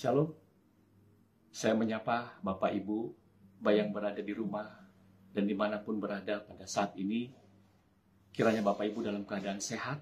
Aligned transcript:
Shalom. 0.00 0.32
Saya 1.52 1.76
menyapa 1.76 2.40
Bapak 2.40 2.72
Ibu, 2.72 3.12
baik 3.60 3.84
yang 3.84 3.90
berada 3.92 4.24
di 4.24 4.32
rumah 4.32 4.64
dan 5.36 5.44
di 5.44 5.52
mana 5.52 5.76
pun 5.76 6.00
berada 6.00 6.40
pada 6.40 6.64
saat 6.64 6.96
ini. 6.96 7.28
Kiranya 8.32 8.64
Bapak 8.64 8.88
Ibu 8.88 9.04
dalam 9.04 9.28
keadaan 9.28 9.60
sehat, 9.60 10.00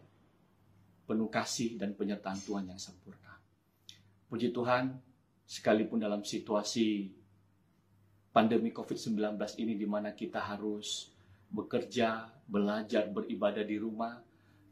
penuh 1.02 1.26
kasih 1.26 1.74
dan 1.82 1.98
penyertaan 1.98 2.38
Tuhan 2.46 2.70
yang 2.70 2.78
sempurna. 2.78 3.42
Puji 4.30 4.54
Tuhan, 4.54 5.02
sekalipun 5.42 5.98
dalam 5.98 6.22
situasi 6.22 7.10
pandemi 8.30 8.70
COVID-19 8.70 9.34
ini 9.58 9.74
di 9.74 9.86
mana 9.90 10.14
kita 10.14 10.46
harus 10.46 11.10
bekerja, 11.50 12.30
belajar, 12.46 13.10
beribadah 13.10 13.66
di 13.66 13.82
rumah, 13.82 14.14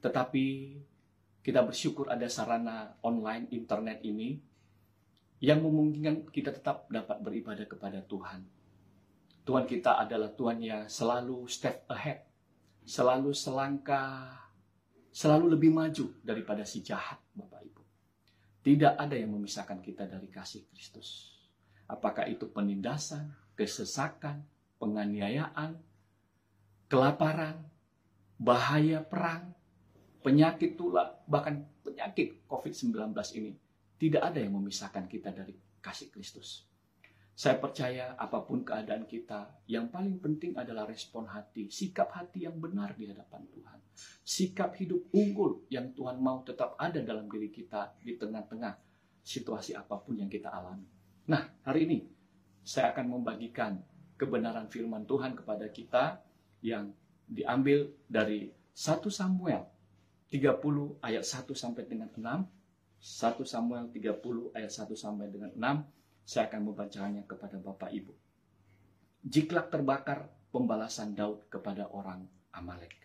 tetapi 0.06 0.46
kita 1.42 1.66
bersyukur 1.66 2.14
ada 2.14 2.30
sarana 2.30 2.94
online 3.02 3.50
internet 3.50 4.06
ini 4.06 4.54
yang 5.40 5.60
memungkinkan 5.60 6.32
kita 6.32 6.52
tetap 6.52 6.88
dapat 6.88 7.20
beribadah 7.20 7.68
kepada 7.68 8.00
Tuhan. 8.00 8.44
Tuhan 9.46 9.64
kita 9.68 10.00
adalah 10.02 10.32
Tuhan 10.32 10.58
yang 10.58 10.82
selalu 10.88 11.46
step 11.46 11.86
ahead, 11.92 12.24
selalu 12.82 13.30
selangkah, 13.36 14.32
selalu 15.12 15.54
lebih 15.54 15.70
maju 15.70 16.10
daripada 16.24 16.66
si 16.66 16.82
jahat, 16.82 17.20
Bapak 17.36 17.62
Ibu. 17.62 17.82
Tidak 18.64 18.98
ada 18.98 19.14
yang 19.14 19.36
memisahkan 19.36 19.78
kita 19.78 20.08
dari 20.10 20.26
kasih 20.26 20.66
Kristus. 20.72 21.36
Apakah 21.86 22.26
itu 22.26 22.50
penindasan, 22.50 23.30
kesesakan, 23.54 24.42
penganiayaan, 24.82 25.78
kelaparan, 26.90 27.62
bahaya 28.34 28.98
perang, 29.06 29.54
penyakit 30.26 30.74
tulang, 30.74 31.14
bahkan 31.30 31.62
penyakit 31.86 32.42
COVID-19 32.50 33.14
ini 33.38 33.54
tidak 33.96 34.22
ada 34.32 34.38
yang 34.40 34.56
memisahkan 34.56 35.08
kita 35.08 35.32
dari 35.32 35.56
kasih 35.80 36.12
Kristus. 36.12 36.68
Saya 37.36 37.60
percaya 37.60 38.16
apa 38.16 38.40
pun 38.48 38.64
keadaan 38.64 39.04
kita, 39.04 39.60
yang 39.68 39.92
paling 39.92 40.16
penting 40.24 40.56
adalah 40.56 40.88
respon 40.88 41.28
hati, 41.28 41.68
sikap 41.68 42.08
hati 42.16 42.48
yang 42.48 42.56
benar 42.56 42.96
di 42.96 43.12
hadapan 43.12 43.44
Tuhan. 43.52 43.78
Sikap 44.24 44.72
hidup 44.80 45.12
unggul 45.12 45.68
yang 45.68 45.92
Tuhan 45.92 46.16
mau 46.16 46.40
tetap 46.48 46.80
ada 46.80 46.96
dalam 47.04 47.28
diri 47.28 47.52
kita 47.52 47.92
di 48.00 48.16
tengah-tengah 48.16 48.80
situasi 49.20 49.76
apa 49.76 50.00
pun 50.00 50.16
yang 50.16 50.32
kita 50.32 50.48
alami. 50.48 50.88
Nah, 51.28 51.44
hari 51.60 51.84
ini 51.84 51.98
saya 52.64 52.96
akan 52.96 53.20
membagikan 53.20 53.84
kebenaran 54.16 54.72
firman 54.72 55.04
Tuhan 55.04 55.36
kepada 55.36 55.68
kita 55.68 56.24
yang 56.64 56.88
diambil 57.28 57.92
dari 58.08 58.48
1 58.72 59.12
Samuel 59.12 59.60
30 60.32 61.04
ayat 61.04 61.24
1 61.24 61.52
sampai 61.52 61.84
dengan 61.84 62.08
6 62.16 62.55
1 63.06 63.38
Samuel 63.46 63.86
30 63.94 64.50
ayat 64.58 64.72
1 64.74 64.90
sampai 64.98 65.30
dengan 65.30 65.54
6 65.54 66.26
saya 66.26 66.50
akan 66.50 66.60
membacakannya 66.66 67.22
kepada 67.22 67.54
Bapak 67.62 67.94
Ibu. 67.94 68.10
Jiklak 69.22 69.70
terbakar 69.70 70.26
pembalasan 70.50 71.14
Daud 71.14 71.46
kepada 71.46 71.86
orang 71.94 72.26
Amalek. 72.50 72.98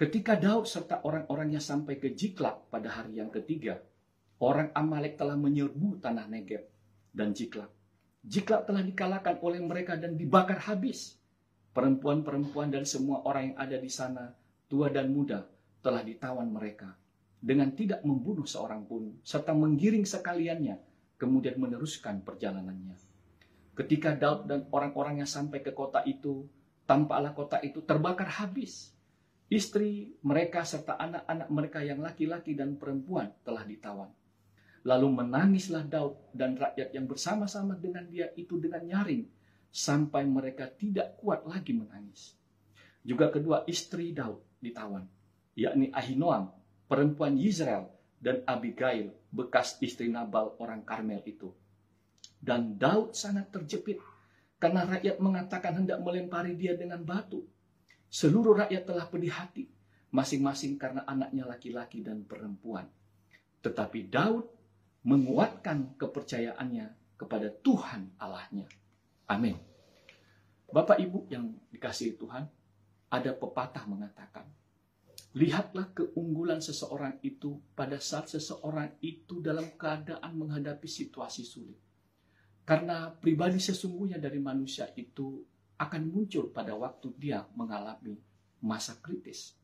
Ketika 0.00 0.40
Daud 0.40 0.64
serta 0.64 1.04
orang-orangnya 1.04 1.60
sampai 1.60 2.00
ke 2.00 2.16
Jiklak 2.16 2.72
pada 2.72 2.88
hari 2.96 3.20
yang 3.20 3.28
ketiga, 3.28 3.76
orang 4.40 4.72
Amalek 4.72 5.20
telah 5.20 5.36
menyerbu 5.36 6.00
tanah 6.00 6.24
Negeb 6.24 6.64
dan 7.12 7.36
Jiklak. 7.36 7.68
Jiklak 8.24 8.64
telah 8.64 8.80
dikalahkan 8.80 9.36
oleh 9.44 9.60
mereka 9.60 10.00
dan 10.00 10.16
dibakar 10.16 10.64
habis. 10.64 11.20
Perempuan-perempuan 11.76 12.72
dan 12.72 12.88
semua 12.88 13.20
orang 13.28 13.52
yang 13.52 13.58
ada 13.60 13.76
di 13.76 13.90
sana, 13.92 14.32
tua 14.64 14.88
dan 14.88 15.12
muda, 15.12 15.44
telah 15.84 16.00
ditawan 16.00 16.48
mereka 16.48 17.03
dengan 17.44 17.68
tidak 17.76 18.00
membunuh 18.08 18.48
seorang 18.48 18.88
pun, 18.88 19.20
serta 19.20 19.52
menggiring 19.52 20.08
sekaliannya, 20.08 20.80
kemudian 21.20 21.60
meneruskan 21.60 22.24
perjalanannya. 22.24 22.96
Ketika 23.76 24.16
Daud 24.16 24.48
dan 24.48 24.64
orang-orangnya 24.72 25.28
sampai 25.28 25.60
ke 25.60 25.76
kota 25.76 26.00
itu, 26.08 26.48
tampaklah 26.88 27.36
kota 27.36 27.60
itu 27.60 27.84
terbakar 27.84 28.40
habis. 28.40 28.96
Istri 29.52 30.24
mereka 30.24 30.64
serta 30.64 30.96
anak-anak 30.96 31.48
mereka 31.52 31.78
yang 31.84 32.00
laki-laki 32.00 32.56
dan 32.56 32.80
perempuan 32.80 33.28
telah 33.44 33.60
ditawan. 33.68 34.08
Lalu 34.88 35.08
menangislah 35.12 35.84
Daud 35.84 36.32
dan 36.32 36.56
rakyat 36.56 36.96
yang 36.96 37.04
bersama-sama 37.04 37.76
dengan 37.76 38.08
dia 38.08 38.32
itu 38.40 38.56
dengan 38.56 38.88
nyaring, 38.88 39.28
sampai 39.68 40.24
mereka 40.24 40.64
tidak 40.72 41.20
kuat 41.20 41.44
lagi 41.44 41.76
menangis. 41.76 42.32
Juga 43.04 43.28
kedua 43.28 43.68
istri 43.68 44.16
Daud 44.16 44.40
ditawan, 44.64 45.04
yakni 45.52 45.92
Ahinoam 45.92 46.63
perempuan 46.88 47.36
Yisrael 47.36 47.88
dan 48.20 48.40
Abigail, 48.48 49.12
bekas 49.28 49.76
istri 49.84 50.08
Nabal 50.08 50.56
orang 50.60 50.84
Karmel 50.84 51.20
itu. 51.28 51.52
Dan 52.40 52.76
Daud 52.76 53.16
sangat 53.16 53.52
terjepit 53.52 54.00
karena 54.60 54.84
rakyat 54.88 55.16
mengatakan 55.20 55.84
hendak 55.84 56.00
melempari 56.00 56.56
dia 56.56 56.76
dengan 56.76 57.00
batu. 57.04 57.44
Seluruh 58.08 58.64
rakyat 58.64 58.84
telah 58.86 59.04
pedih 59.08 59.32
hati, 59.32 59.64
masing-masing 60.14 60.78
karena 60.78 61.02
anaknya 61.04 61.44
laki-laki 61.44 62.00
dan 62.00 62.22
perempuan. 62.24 62.86
Tetapi 63.60 64.06
Daud 64.08 64.46
menguatkan 65.04 66.00
kepercayaannya 66.00 67.18
kepada 67.20 67.52
Tuhan 67.60 68.16
Allahnya. 68.16 68.68
Amin. 69.28 69.56
Bapak 70.68 71.00
Ibu 71.00 71.28
yang 71.28 71.54
dikasihi 71.70 72.16
Tuhan, 72.18 72.44
ada 73.12 73.30
pepatah 73.36 73.84
mengatakan, 73.86 74.48
Lihatlah 75.34 75.90
keunggulan 75.90 76.62
seseorang 76.62 77.18
itu 77.26 77.58
pada 77.74 77.98
saat 77.98 78.30
seseorang 78.30 78.94
itu 79.02 79.42
dalam 79.42 79.74
keadaan 79.74 80.30
menghadapi 80.38 80.86
situasi 80.86 81.42
sulit. 81.42 81.74
Karena 82.62 83.10
pribadi 83.10 83.58
sesungguhnya 83.58 84.22
dari 84.22 84.38
manusia 84.38 84.86
itu 84.94 85.42
akan 85.74 86.02
muncul 86.06 86.54
pada 86.54 86.78
waktu 86.78 87.10
dia 87.18 87.42
mengalami 87.58 88.14
masa 88.62 88.94
kritis. 89.02 89.58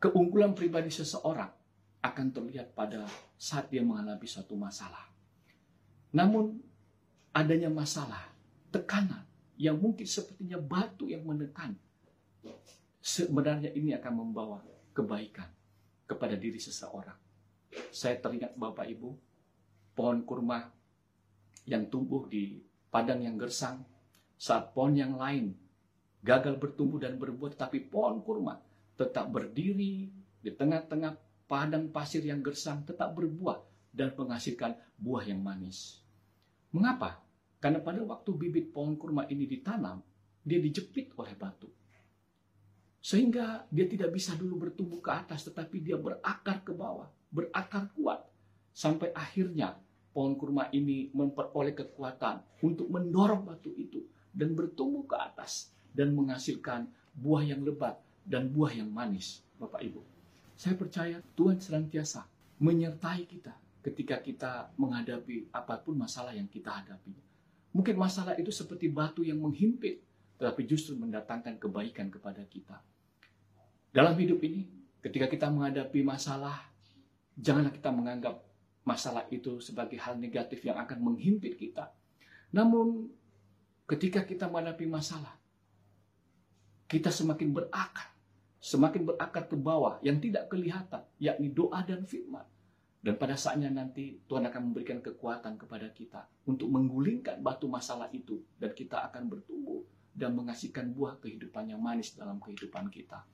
Keunggulan 0.00 0.56
pribadi 0.56 0.88
seseorang 0.88 1.52
akan 2.00 2.26
terlihat 2.32 2.72
pada 2.72 3.04
saat 3.36 3.68
dia 3.68 3.84
mengalami 3.84 4.24
suatu 4.24 4.56
masalah. 4.56 5.12
Namun 6.16 6.56
adanya 7.36 7.68
masalah, 7.68 8.32
tekanan 8.72 9.28
yang 9.60 9.76
mungkin 9.76 10.08
sepertinya 10.08 10.56
batu 10.56 11.04
yang 11.04 11.20
menekan 11.20 11.76
sebenarnya 13.06 13.70
ini 13.70 13.94
akan 13.94 14.12
membawa 14.18 14.58
kebaikan 14.90 15.46
kepada 16.10 16.34
diri 16.34 16.58
seseorang. 16.58 17.14
Saya 17.94 18.18
teringat 18.18 18.58
Bapak 18.58 18.90
Ibu, 18.90 19.10
pohon 19.94 20.26
kurma 20.26 20.66
yang 21.70 21.86
tumbuh 21.86 22.26
di 22.26 22.58
padang 22.90 23.22
yang 23.22 23.38
gersang, 23.38 23.86
saat 24.34 24.74
pohon 24.74 24.98
yang 24.98 25.14
lain 25.14 25.54
gagal 26.26 26.58
bertumbuh 26.58 26.98
dan 26.98 27.14
berbuah, 27.14 27.54
tapi 27.54 27.78
pohon 27.86 28.18
kurma 28.26 28.58
tetap 28.98 29.30
berdiri 29.30 30.10
di 30.42 30.50
tengah-tengah 30.50 31.46
padang 31.46 31.94
pasir 31.94 32.26
yang 32.26 32.42
gersang, 32.42 32.82
tetap 32.82 33.14
berbuah 33.14 33.62
dan 33.94 34.10
menghasilkan 34.18 34.74
buah 34.98 35.22
yang 35.22 35.38
manis. 35.38 36.02
Mengapa? 36.74 37.22
Karena 37.62 37.78
pada 37.78 38.02
waktu 38.02 38.30
bibit 38.34 38.74
pohon 38.74 38.98
kurma 38.98 39.30
ini 39.30 39.46
ditanam, 39.46 40.02
dia 40.42 40.58
dijepit 40.58 41.14
oleh 41.14 41.34
batu. 41.38 41.70
Sehingga 43.06 43.62
dia 43.70 43.86
tidak 43.86 44.10
bisa 44.10 44.34
dulu 44.34 44.66
bertumbuh 44.66 44.98
ke 44.98 45.14
atas, 45.14 45.46
tetapi 45.46 45.78
dia 45.78 45.94
berakar 45.94 46.66
ke 46.66 46.74
bawah, 46.74 47.06
berakar 47.30 47.86
kuat. 47.94 48.26
Sampai 48.74 49.14
akhirnya 49.14 49.78
pohon 50.10 50.34
kurma 50.34 50.66
ini 50.74 51.14
memperoleh 51.14 51.70
kekuatan 51.70 52.42
untuk 52.66 52.90
mendorong 52.90 53.46
batu 53.46 53.70
itu 53.78 54.02
dan 54.34 54.58
bertumbuh 54.58 55.06
ke 55.06 55.14
atas 55.22 55.70
dan 55.94 56.18
menghasilkan 56.18 56.90
buah 57.14 57.46
yang 57.46 57.62
lebat 57.62 57.94
dan 58.26 58.50
buah 58.50 58.74
yang 58.74 58.90
manis, 58.90 59.38
Bapak 59.54 59.86
Ibu. 59.86 60.02
Saya 60.58 60.74
percaya 60.74 61.22
Tuhan 61.38 61.62
senantiasa 61.62 62.26
menyertai 62.58 63.22
kita 63.30 63.54
ketika 63.86 64.18
kita 64.18 64.74
menghadapi 64.74 65.54
apa 65.54 65.78
pun 65.78 65.94
masalah 65.94 66.34
yang 66.34 66.50
kita 66.50 66.74
hadapi. 66.74 67.14
Mungkin 67.70 67.94
masalah 67.94 68.34
itu 68.34 68.50
seperti 68.50 68.90
batu 68.90 69.22
yang 69.22 69.38
menghimpit, 69.38 70.02
tetapi 70.42 70.66
justru 70.66 70.98
mendatangkan 70.98 71.54
kebaikan 71.62 72.10
kepada 72.10 72.42
kita. 72.50 72.82
Dalam 73.96 74.12
hidup 74.20 74.44
ini, 74.44 74.68
ketika 75.00 75.24
kita 75.24 75.48
menghadapi 75.48 76.04
masalah, 76.04 76.68
janganlah 77.32 77.72
kita 77.72 77.88
menganggap 77.88 78.44
masalah 78.84 79.24
itu 79.32 79.56
sebagai 79.64 79.96
hal 79.96 80.20
negatif 80.20 80.60
yang 80.68 80.76
akan 80.76 81.00
menghimpit 81.00 81.56
kita. 81.56 81.96
Namun, 82.52 83.08
ketika 83.88 84.20
kita 84.28 84.52
menghadapi 84.52 84.84
masalah, 84.84 85.32
kita 86.84 87.08
semakin 87.08 87.56
berakar, 87.56 88.12
semakin 88.60 89.08
berakar 89.08 89.48
ke 89.48 89.56
bawah 89.56 89.96
yang 90.04 90.20
tidak 90.20 90.52
kelihatan, 90.52 91.00
yakni 91.16 91.48
doa 91.48 91.80
dan 91.80 92.04
firman. 92.04 92.44
Dan 93.00 93.16
pada 93.16 93.32
saatnya 93.32 93.72
nanti 93.72 94.20
Tuhan 94.28 94.44
akan 94.44 94.60
memberikan 94.60 95.00
kekuatan 95.00 95.56
kepada 95.56 95.88
kita 95.96 96.28
untuk 96.44 96.68
menggulingkan 96.68 97.40
batu 97.40 97.64
masalah 97.64 98.12
itu 98.12 98.44
dan 98.60 98.76
kita 98.76 99.08
akan 99.08 99.32
bertumbuh 99.32 99.80
dan 100.12 100.36
menghasilkan 100.36 100.92
buah 100.92 101.16
kehidupan 101.16 101.72
yang 101.72 101.80
manis 101.80 102.12
dalam 102.12 102.36
kehidupan 102.44 102.92
kita. 102.92 103.24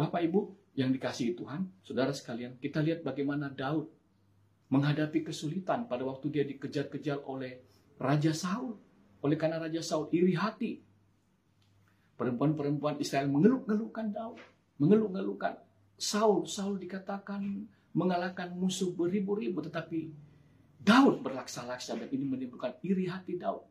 Bapak 0.00 0.24
Ibu 0.24 0.40
yang 0.80 0.96
dikasihi 0.96 1.36
Tuhan, 1.36 1.68
saudara 1.84 2.08
sekalian, 2.16 2.56
kita 2.56 2.80
lihat 2.80 3.04
bagaimana 3.04 3.52
Daud 3.52 3.92
menghadapi 4.72 5.20
kesulitan 5.28 5.84
pada 5.84 6.08
waktu 6.08 6.32
dia 6.32 6.44
dikejar-kejar 6.48 7.20
oleh 7.28 7.60
Raja 8.00 8.32
Saul. 8.32 8.80
Oleh 9.20 9.36
karena 9.36 9.60
Raja 9.60 9.84
Saul 9.84 10.08
iri 10.08 10.32
hati. 10.32 10.80
Perempuan-perempuan 12.16 12.96
Israel 12.96 13.28
mengeluh-ngeluhkan 13.28 14.08
Daud. 14.08 14.40
Mengeluh-ngeluhkan 14.80 15.60
Saul. 16.00 16.48
Saul 16.48 16.80
dikatakan 16.80 17.68
mengalahkan 17.92 18.56
musuh 18.56 18.96
beribu-ribu. 18.96 19.60
Tetapi 19.60 20.16
Daud 20.80 21.20
berlaksa-laksa 21.20 22.00
dan 22.00 22.08
ini 22.08 22.24
menimbulkan 22.24 22.72
iri 22.80 23.04
hati 23.04 23.36
Daud. 23.36 23.68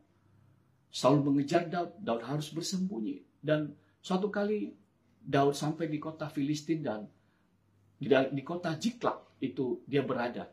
Saul 0.94 1.26
mengejar 1.26 1.66
Daud, 1.66 1.98
Daud 1.98 2.22
harus 2.22 2.54
bersembunyi. 2.54 3.26
Dan 3.42 3.74
suatu 3.98 4.30
kali 4.30 4.78
Daud 5.20 5.54
sampai 5.54 5.92
di 5.92 6.00
kota 6.02 6.28
Filistin 6.32 6.82
dan 6.82 7.06
di, 8.00 8.42
kota 8.42 8.74
Jiklak 8.80 9.40
itu 9.44 9.84
dia 9.84 10.00
berada. 10.04 10.48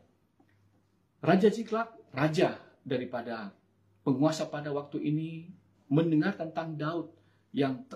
Raja 1.23 1.47
Jiklak, 1.49 1.95
raja 2.13 2.59
daripada 2.83 3.51
penguasa 4.03 4.47
pada 4.47 4.71
waktu 4.71 5.01
ini 5.03 5.47
mendengar 5.87 6.35
tentang 6.35 6.75
Daud 6.75 7.07
yang 7.55 7.87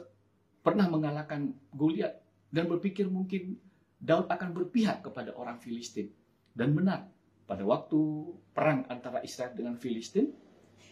pernah 0.64 0.88
mengalahkan 0.88 1.52
Goliat 1.76 2.18
dan 2.52 2.68
berpikir 2.68 3.08
mungkin 3.08 3.60
Daud 4.02 4.28
akan 4.32 4.50
berpihak 4.56 5.06
kepada 5.06 5.36
orang 5.38 5.62
Filistin. 5.62 6.10
Dan 6.52 6.74
benar, 6.74 7.08
pada 7.46 7.64
waktu 7.64 8.00
perang 8.52 8.88
antara 8.88 9.22
Israel 9.24 9.54
dengan 9.54 9.78
Filistin, 9.78 10.32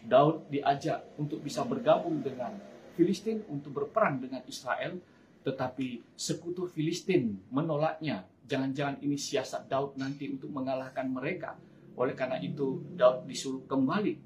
Daud 0.04 0.48
diajak 0.48 1.16
untuk 1.20 1.44
bisa 1.44 1.66
bergabung 1.66 2.24
dengan 2.24 2.56
Filistin 2.96 3.44
untuk 3.48 3.84
berperang 3.84 4.20
dengan 4.20 4.40
Israel, 4.48 4.96
tetapi 5.40 6.04
sekutu 6.16 6.68
Filistin 6.68 7.40
menolaknya. 7.48 8.28
Jangan-jangan 8.50 8.98
ini 9.00 9.14
siasat 9.14 9.70
Daud 9.70 9.94
nanti 9.94 10.26
untuk 10.26 10.50
mengalahkan 10.50 11.06
mereka. 11.06 11.54
Oleh 11.94 12.18
karena 12.18 12.36
itu, 12.42 12.82
Daud 12.98 13.24
disuruh 13.24 13.62
kembali 13.64 14.18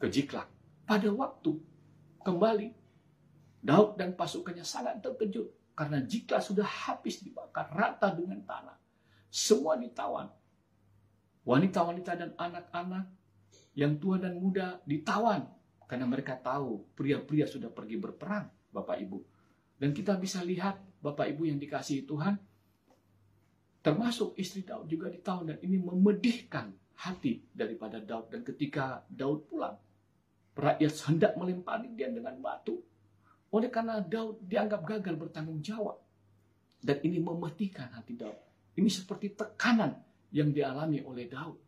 ke 0.00 0.06
Jiklak. 0.08 0.48
Pada 0.88 1.12
waktu 1.12 1.52
kembali, 2.24 2.72
Daud 3.60 4.00
dan 4.00 4.16
pasukannya 4.16 4.64
sangat 4.64 5.04
terkejut 5.04 5.76
karena 5.76 6.00
Jiklak 6.02 6.40
sudah 6.40 6.64
habis 6.64 7.20
dibakar 7.20 7.68
rata 7.70 8.10
dengan 8.16 8.40
tanah. 8.42 8.78
Semua 9.28 9.76
ditawan. 9.76 10.32
Wanita-wanita 11.44 12.12
dan 12.16 12.30
anak-anak 12.34 13.06
yang 13.76 14.00
tua 14.00 14.16
dan 14.18 14.40
muda 14.40 14.80
ditawan 14.88 15.46
karena 15.88 16.04
mereka 16.04 16.36
tahu 16.36 16.84
pria-pria 16.96 17.46
sudah 17.48 17.70
pergi 17.70 17.96
berperang, 17.96 18.48
Bapak 18.72 18.98
Ibu. 19.00 19.37
Dan 19.78 19.94
kita 19.94 20.18
bisa 20.18 20.42
lihat 20.42 20.78
Bapak 20.98 21.30
Ibu 21.30 21.46
yang 21.46 21.58
dikasihi 21.62 22.02
Tuhan, 22.02 22.34
termasuk 23.78 24.34
istri 24.34 24.66
Daud 24.66 24.90
juga 24.90 25.06
ditawan 25.06 25.54
dan 25.54 25.58
ini 25.62 25.78
memedihkan 25.78 26.74
hati 26.98 27.46
daripada 27.54 28.02
Daud. 28.02 28.34
Dan 28.34 28.42
ketika 28.42 29.06
Daud 29.06 29.46
pulang, 29.46 29.78
rakyat 30.58 30.92
hendak 31.06 31.32
melempari 31.38 31.94
dia 31.94 32.10
dengan 32.10 32.34
batu. 32.42 32.82
Oleh 33.54 33.70
karena 33.70 34.02
Daud 34.02 34.42
dianggap 34.42 34.82
gagal 34.84 35.14
bertanggung 35.14 35.62
jawab. 35.62 36.02
Dan 36.82 36.98
ini 37.06 37.22
mematikan 37.22 37.94
hati 37.94 38.18
Daud. 38.18 38.38
Ini 38.74 38.90
seperti 38.90 39.34
tekanan 39.34 39.94
yang 40.34 40.50
dialami 40.50 41.02
oleh 41.06 41.30
Daud. 41.30 41.58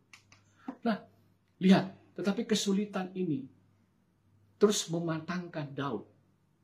Nah, 0.83 0.99
lihat 1.63 2.15
tetapi 2.15 2.43
kesulitan 2.43 3.09
ini 3.15 3.47
terus 4.61 4.85
mematangkan 4.93 5.73
Daud, 5.73 6.05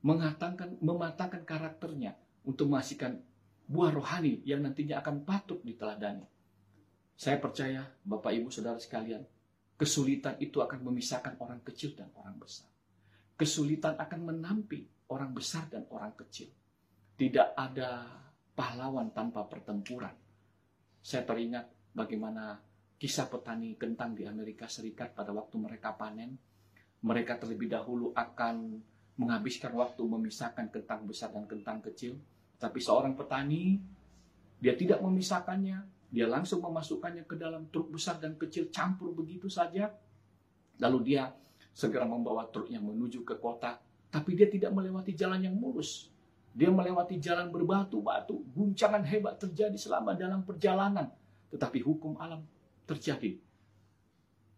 mematangkan, 0.07 0.79
mematangkan 0.79 1.43
karakternya 1.43 2.15
untuk 2.47 2.71
menghasilkan 2.71 3.19
buah 3.67 3.91
rohani 3.91 4.39
yang 4.47 4.63
nantinya 4.63 5.03
akan 5.03 5.27
patut 5.27 5.59
diteladani. 5.67 6.23
Saya 7.19 7.35
percaya, 7.43 7.83
Bapak 8.07 8.31
Ibu 8.31 8.47
Saudara 8.47 8.79
sekalian, 8.79 9.27
kesulitan 9.75 10.39
itu 10.39 10.63
akan 10.63 10.79
memisahkan 10.79 11.35
orang 11.43 11.59
kecil 11.67 11.91
dan 11.91 12.07
orang 12.15 12.39
besar. 12.39 12.71
Kesulitan 13.35 13.99
akan 13.99 14.31
menampi 14.31 14.87
orang 15.11 15.35
besar 15.35 15.67
dan 15.67 15.83
orang 15.91 16.15
kecil. 16.15 16.47
Tidak 17.19 17.57
ada 17.57 18.07
pahlawan 18.55 19.11
tanpa 19.11 19.43
pertempuran. 19.43 20.13
Saya 21.03 21.27
teringat 21.27 21.67
bagaimana 21.91 22.55
kisah 22.95 23.27
petani 23.27 23.75
kentang 23.75 24.15
di 24.15 24.23
Amerika 24.23 24.69
Serikat 24.71 25.11
pada 25.11 25.35
waktu 25.35 25.57
mereka 25.59 25.93
panen. 25.99 26.37
Mereka 26.97 27.37
terlebih 27.37 27.69
dahulu 27.69 28.13
akan 28.13 28.81
menghabiskan 29.17 29.73
waktu 29.73 30.01
memisahkan 30.05 30.69
kentang 30.69 31.03
besar 31.09 31.33
dan 31.33 31.49
kentang 31.49 31.81
kecil. 31.81 32.15
Tapi 32.57 32.77
seorang 32.81 33.17
petani, 33.17 33.81
dia 34.61 34.73
tidak 34.77 35.01
memisahkannya. 35.01 35.77
Dia 36.07 36.25
langsung 36.29 36.63
memasukkannya 36.63 37.27
ke 37.27 37.35
dalam 37.35 37.67
truk 37.67 37.91
besar 37.91 38.17
dan 38.17 38.39
kecil 38.39 38.71
campur 38.71 39.11
begitu 39.11 39.51
saja. 39.51 39.91
Lalu 40.79 41.13
dia 41.13 41.33
segera 41.73 42.07
membawa 42.07 42.47
truknya 42.47 42.79
menuju 42.79 43.25
ke 43.27 43.35
kota. 43.37 43.81
Tapi 44.07 44.33
dia 44.33 44.47
tidak 44.47 44.71
melewati 44.71 45.11
jalan 45.13 45.43
yang 45.43 45.57
mulus. 45.57 46.09
Dia 46.57 46.73
melewati 46.73 47.21
jalan 47.21 47.53
berbatu-batu. 47.53 48.41
Guncangan 48.55 49.03
hebat 49.05 49.37
terjadi 49.37 49.77
selama 49.77 50.17
dalam 50.17 50.41
perjalanan. 50.41 51.11
Tetapi 51.53 51.83
hukum 51.85 52.17
alam 52.17 52.41
terjadi. 52.87 53.37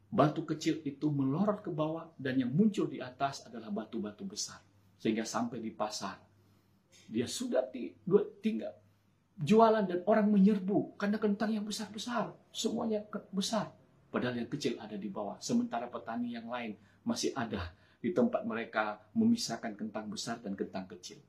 Batu 0.09 0.41
kecil 0.41 0.81
itu 0.81 1.13
melorot 1.13 1.61
ke 1.61 1.69
bawah 1.69 2.09
dan 2.17 2.41
yang 2.41 2.49
muncul 2.49 2.89
di 2.89 2.97
atas 2.97 3.45
adalah 3.45 3.69
batu-batu 3.69 4.25
besar. 4.25 4.57
Sehingga 4.97 5.21
sampai 5.21 5.61
di 5.61 5.69
pasar. 5.69 6.17
Dia 7.09 7.29
sudah 7.29 7.65
tinggal 8.41 8.73
jualan 9.37 9.85
dan 9.85 10.01
orang 10.09 10.29
menyerbu 10.29 10.97
karena 10.97 11.21
kentang 11.21 11.53
yang 11.53 11.65
besar-besar. 11.65 12.33
Semuanya 12.49 13.05
besar. 13.29 13.69
Padahal 14.09 14.41
yang 14.41 14.49
kecil 14.49 14.81
ada 14.81 14.97
di 14.97 15.09
bawah. 15.09 15.37
Sementara 15.37 15.85
petani 15.85 16.33
yang 16.33 16.49
lain 16.49 16.73
masih 17.05 17.29
ada 17.37 17.69
di 18.01 18.09
tempat 18.09 18.41
mereka 18.49 18.97
memisahkan 19.13 19.77
kentang 19.77 20.09
besar 20.09 20.41
dan 20.41 20.57
kentang 20.57 20.89
kecil. 20.89 21.21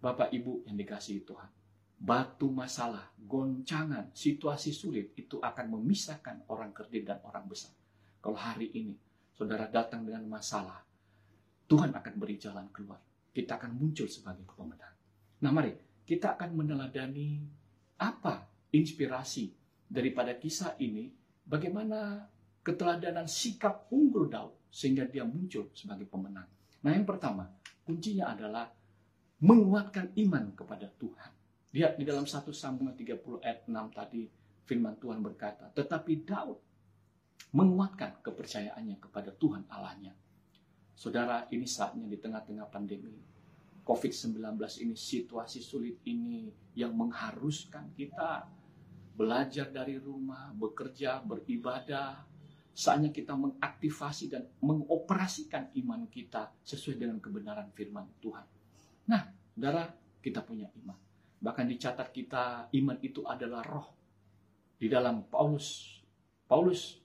Bapak 0.00 0.32
Ibu 0.32 0.68
yang 0.68 0.76
dikasihi 0.76 1.24
Tuhan 1.24 1.59
batu 2.00 2.48
masalah, 2.48 3.12
goncangan, 3.20 4.08
situasi 4.16 4.72
sulit 4.72 5.12
itu 5.20 5.36
akan 5.36 5.76
memisahkan 5.76 6.48
orang 6.48 6.72
kerdil 6.72 7.04
dan 7.04 7.20
orang 7.28 7.44
besar. 7.44 7.76
Kalau 8.24 8.40
hari 8.40 8.72
ini 8.72 8.96
saudara 9.36 9.68
datang 9.68 10.08
dengan 10.08 10.24
masalah, 10.24 10.80
Tuhan 11.68 11.92
akan 11.92 12.14
beri 12.16 12.40
jalan 12.40 12.72
keluar. 12.72 12.98
Kita 13.30 13.60
akan 13.60 13.76
muncul 13.76 14.08
sebagai 14.08 14.48
pemenang. 14.48 14.96
Nah 15.44 15.52
mari, 15.52 15.76
kita 16.08 16.40
akan 16.40 16.56
meneladani 16.56 17.44
apa 18.00 18.48
inspirasi 18.72 19.52
daripada 19.84 20.32
kisah 20.40 20.80
ini, 20.80 21.12
bagaimana 21.44 22.24
keteladanan 22.64 23.28
sikap 23.28 23.92
unggul 23.92 24.32
Daud 24.32 24.72
sehingga 24.72 25.04
dia 25.04 25.28
muncul 25.28 25.68
sebagai 25.76 26.08
pemenang. 26.08 26.48
Nah 26.80 26.96
yang 26.96 27.04
pertama, 27.04 27.44
kuncinya 27.84 28.32
adalah 28.32 28.72
menguatkan 29.44 30.16
iman 30.16 30.56
kepada 30.56 30.88
Tuhan. 30.96 31.19
Lihat 31.70 32.02
di 32.02 32.02
dalam 32.02 32.26
1 32.26 32.50
Samuel 32.50 32.98
30 32.98 33.46
ayat 33.46 33.62
6 33.62 33.94
tadi 33.94 34.26
firman 34.66 34.98
Tuhan 34.98 35.22
berkata, 35.22 35.70
tetapi 35.70 36.26
Daud 36.26 36.58
menguatkan 37.54 38.18
kepercayaannya 38.22 38.98
kepada 38.98 39.30
Tuhan 39.34 39.70
Allahnya. 39.70 40.14
Saudara, 40.98 41.46
ini 41.54 41.66
saatnya 41.70 42.10
di 42.10 42.18
tengah-tengah 42.18 42.66
pandemi 42.66 43.14
COVID-19 43.86 44.58
ini, 44.82 44.94
situasi 44.98 45.62
sulit 45.62 46.02
ini 46.10 46.50
yang 46.74 46.94
mengharuskan 46.94 47.94
kita 47.94 48.50
belajar 49.14 49.70
dari 49.70 49.98
rumah, 49.98 50.50
bekerja, 50.54 51.22
beribadah. 51.22 52.26
Saatnya 52.74 53.14
kita 53.14 53.34
mengaktifasi 53.34 54.30
dan 54.30 54.46
mengoperasikan 54.62 55.70
iman 55.82 56.06
kita 56.10 56.50
sesuai 56.66 56.98
dengan 56.98 57.18
kebenaran 57.22 57.70
firman 57.74 58.06
Tuhan. 58.18 58.46
Nah, 59.10 59.22
saudara, 59.54 59.90
kita 60.22 60.42
punya 60.46 60.70
iman 60.82 61.09
Bahkan 61.40 61.66
dicatat 61.72 62.12
kita 62.12 62.68
iman 62.76 62.98
itu 63.00 63.24
adalah 63.24 63.64
roh. 63.64 63.88
Di 64.76 64.88
dalam 64.88 65.24
Paulus 65.28 66.00
Paulus 66.44 67.00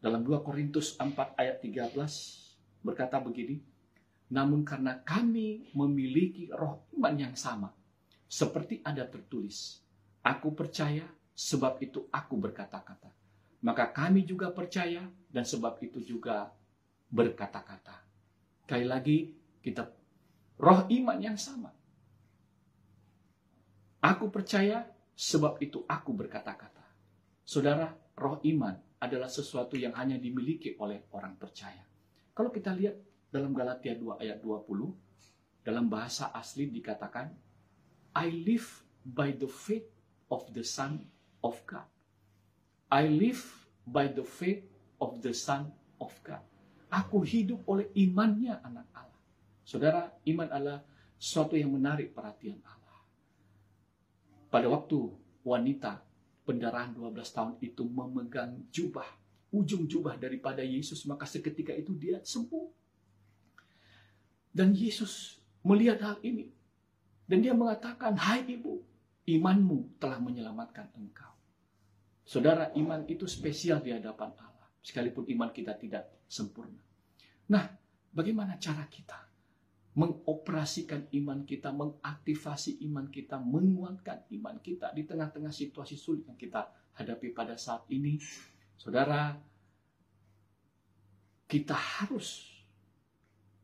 dalam 0.00 0.24
2 0.24 0.40
Korintus 0.40 0.96
4 0.96 1.36
ayat 1.36 1.60
13 1.60 1.92
berkata 2.80 3.20
begini, 3.20 3.60
namun 4.32 4.64
karena 4.64 4.96
kami 5.04 5.68
memiliki 5.76 6.48
roh 6.48 6.88
iman 6.96 7.14
yang 7.16 7.36
sama, 7.36 7.68
seperti 8.24 8.80
ada 8.80 9.04
tertulis, 9.04 9.84
aku 10.24 10.56
percaya 10.56 11.04
sebab 11.36 11.80
itu 11.84 12.08
aku 12.08 12.34
berkata-kata. 12.40 13.12
Maka 13.60 13.92
kami 13.92 14.24
juga 14.24 14.48
percaya 14.48 15.04
dan 15.28 15.44
sebab 15.44 15.76
itu 15.84 16.00
juga 16.00 16.48
berkata-kata. 17.12 18.00
Sekali 18.64 18.86
lagi 18.88 19.18
kita 19.60 19.84
roh 20.56 20.88
iman 20.88 21.18
yang 21.20 21.36
sama. 21.36 21.68
Aku 24.00 24.32
percaya 24.32 24.88
sebab 25.12 25.60
itu 25.60 25.84
aku 25.84 26.16
berkata-kata. 26.16 26.84
Saudara, 27.44 27.92
roh 28.16 28.40
iman 28.40 28.72
adalah 29.00 29.28
sesuatu 29.28 29.76
yang 29.76 29.92
hanya 29.96 30.16
dimiliki 30.16 30.76
oleh 30.80 31.04
orang 31.12 31.36
percaya. 31.36 31.84
Kalau 32.32 32.48
kita 32.48 32.72
lihat 32.72 32.96
dalam 33.28 33.52
Galatia 33.52 33.92
2 33.92 34.24
ayat 34.24 34.40
20, 34.40 35.64
dalam 35.64 35.92
bahasa 35.92 36.32
asli 36.32 36.72
dikatakan, 36.72 37.28
I 38.16 38.32
live 38.32 38.66
by 39.04 39.36
the 39.36 39.48
faith 39.48 39.86
of 40.32 40.48
the 40.56 40.64
Son 40.64 41.04
of 41.44 41.60
God. 41.68 41.84
I 42.88 43.06
live 43.06 43.44
by 43.84 44.08
the 44.08 44.24
faith 44.24 44.64
of 44.96 45.20
the 45.20 45.36
Son 45.36 45.68
of 46.00 46.12
God. 46.24 46.42
Aku 46.90 47.22
hidup 47.22 47.62
oleh 47.68 47.92
imannya 47.94 48.58
anak 48.64 48.88
Allah. 48.96 49.20
Saudara, 49.62 50.10
iman 50.26 50.48
adalah 50.50 50.80
sesuatu 51.20 51.54
yang 51.54 51.70
menarik 51.70 52.10
perhatian 52.16 52.58
Allah. 52.64 52.79
Pada 54.50 54.66
waktu 54.66 54.98
wanita 55.46 56.02
pendarahan 56.42 56.90
12 56.90 57.14
tahun 57.30 57.54
itu 57.62 57.86
memegang 57.86 58.66
jubah, 58.74 59.06
ujung 59.54 59.86
jubah 59.86 60.18
daripada 60.18 60.66
Yesus, 60.66 61.06
maka 61.06 61.22
seketika 61.22 61.70
itu 61.70 61.94
dia 61.94 62.18
sembuh. 62.18 62.66
Dan 64.50 64.74
Yesus 64.74 65.38
melihat 65.62 66.02
hal 66.02 66.16
ini. 66.26 66.50
Dan 67.30 67.46
dia 67.46 67.54
mengatakan, 67.54 68.18
hai 68.18 68.42
ibu, 68.42 68.82
imanmu 69.30 70.02
telah 70.02 70.18
menyelamatkan 70.18 70.90
engkau. 70.98 71.30
Saudara, 72.26 72.74
iman 72.74 73.06
itu 73.06 73.30
spesial 73.30 73.78
di 73.78 73.94
hadapan 73.94 74.34
Allah. 74.34 74.66
Sekalipun 74.82 75.30
iman 75.30 75.54
kita 75.54 75.78
tidak 75.78 76.26
sempurna. 76.26 76.82
Nah, 77.54 77.70
bagaimana 78.10 78.58
cara 78.58 78.82
kita 78.90 79.29
mengoperasikan 80.00 81.12
iman 81.12 81.44
kita, 81.44 81.68
mengaktifasi 81.76 82.80
iman 82.88 83.12
kita, 83.12 83.36
menguatkan 83.36 84.24
iman 84.32 84.56
kita 84.64 84.96
di 84.96 85.04
tengah-tengah 85.04 85.52
situasi 85.52 86.00
sulit 86.00 86.24
yang 86.24 86.40
kita 86.40 86.72
hadapi 86.96 87.36
pada 87.36 87.60
saat 87.60 87.84
ini. 87.92 88.16
Saudara, 88.80 89.36
kita 91.44 91.76
harus 91.76 92.48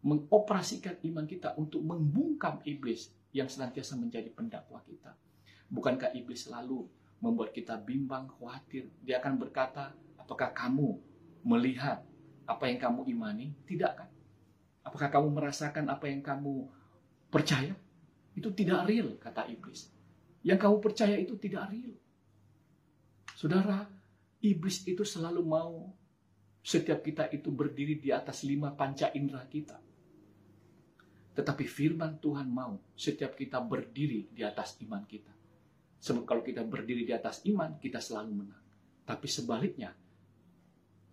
mengoperasikan 0.05 1.01
iman 1.09 1.25
kita 1.25 1.57
untuk 1.57 1.81
membungkam 1.81 2.61
iblis 2.69 3.09
yang 3.33 3.49
senantiasa 3.49 3.97
menjadi 3.97 4.29
pendakwa 4.29 4.85
kita. 4.85 5.17
Bukankah 5.73 6.13
iblis 6.13 6.45
selalu 6.45 6.85
membuat 7.25 7.57
kita 7.57 7.81
bimbang, 7.81 8.29
khawatir? 8.37 8.93
Dia 9.01 9.25
akan 9.25 9.41
berkata, 9.41 9.97
apakah 10.21 10.53
kamu 10.53 11.01
melihat 11.49 12.05
apa 12.45 12.69
yang 12.69 12.77
kamu 12.77 13.09
imani? 13.09 13.57
Tidak 13.65 13.93
kan? 13.97 14.09
Apakah 14.87 15.11
kamu 15.11 15.35
merasakan 15.35 15.91
apa 15.91 16.07
yang 16.07 16.23
kamu 16.23 16.71
percaya? 17.27 17.75
Itu 18.39 18.55
tidak 18.55 18.87
real, 18.87 19.19
kata 19.19 19.51
iblis. 19.51 19.91
Yang 20.47 20.63
kamu 20.63 20.77
percaya 20.79 21.17
itu 21.19 21.35
tidak 21.43 21.67
real. 21.75 21.91
Saudara, 23.35 23.83
iblis 24.39 24.87
itu 24.87 25.03
selalu 25.03 25.43
mau 25.43 25.91
setiap 26.63 27.03
kita 27.03 27.27
itu 27.35 27.51
berdiri 27.51 27.99
di 27.99 28.15
atas 28.15 28.47
lima 28.47 28.71
panca 28.79 29.11
indera 29.11 29.43
kita. 29.51 29.79
Tetapi 31.35 31.65
firman 31.67 32.23
Tuhan 32.23 32.47
mau 32.47 32.79
setiap 32.95 33.35
kita 33.35 33.59
berdiri 33.59 34.31
di 34.31 34.41
atas 34.47 34.79
iman 34.87 35.03
kita. 35.05 35.35
Sebab 36.01 36.23
kalau 36.23 36.43
kita 36.47 36.63
berdiri 36.63 37.03
di 37.03 37.13
atas 37.13 37.43
iman, 37.51 37.77
kita 37.83 37.99
selalu 37.99 38.31
menang. 38.47 38.63
Tapi 39.03 39.27
sebaliknya, 39.27 39.91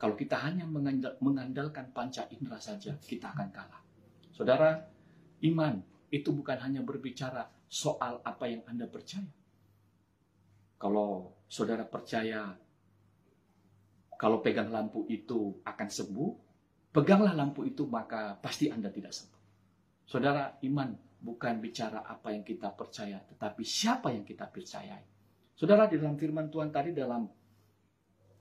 kalau 0.04 0.20
kita 0.20 0.36
hanya 0.36 0.68
mengandalkan 1.24 1.96
panca 1.96 2.28
indera 2.28 2.60
saja, 2.60 2.92
kita 3.00 3.32
akan 3.32 3.48
kalah. 3.56 3.80
Saudara, 4.36 4.76
iman 5.48 5.80
itu 6.12 6.28
bukan 6.36 6.60
hanya 6.60 6.84
berbicara 6.84 7.48
soal 7.72 8.20
apa 8.20 8.52
yang 8.52 8.68
Anda 8.68 8.84
percaya. 8.92 9.24
Kalau 10.76 11.40
saudara 11.48 11.88
percaya 11.88 12.52
kalau 14.20 14.44
pegang 14.44 14.76
lampu 14.76 15.08
itu 15.08 15.64
akan 15.64 15.88
sembuh, 15.88 16.30
peganglah 16.92 17.32
lampu 17.32 17.64
itu 17.64 17.88
maka 17.88 18.36
pasti 18.44 18.68
Anda 18.68 18.92
tidak 18.92 19.16
sembuh. 19.16 19.44
Saudara, 20.04 20.60
iman 20.68 21.00
bukan 21.24 21.64
bicara 21.64 22.04
apa 22.04 22.36
yang 22.36 22.44
kita 22.44 22.76
percaya, 22.76 23.24
tetapi 23.24 23.64
siapa 23.64 24.12
yang 24.12 24.28
kita 24.28 24.52
percayai. 24.52 25.08
Saudara, 25.56 25.88
di 25.88 25.96
dalam 25.96 26.20
firman 26.20 26.52
Tuhan 26.52 26.76
tadi 26.76 26.92
dalam 26.92 27.24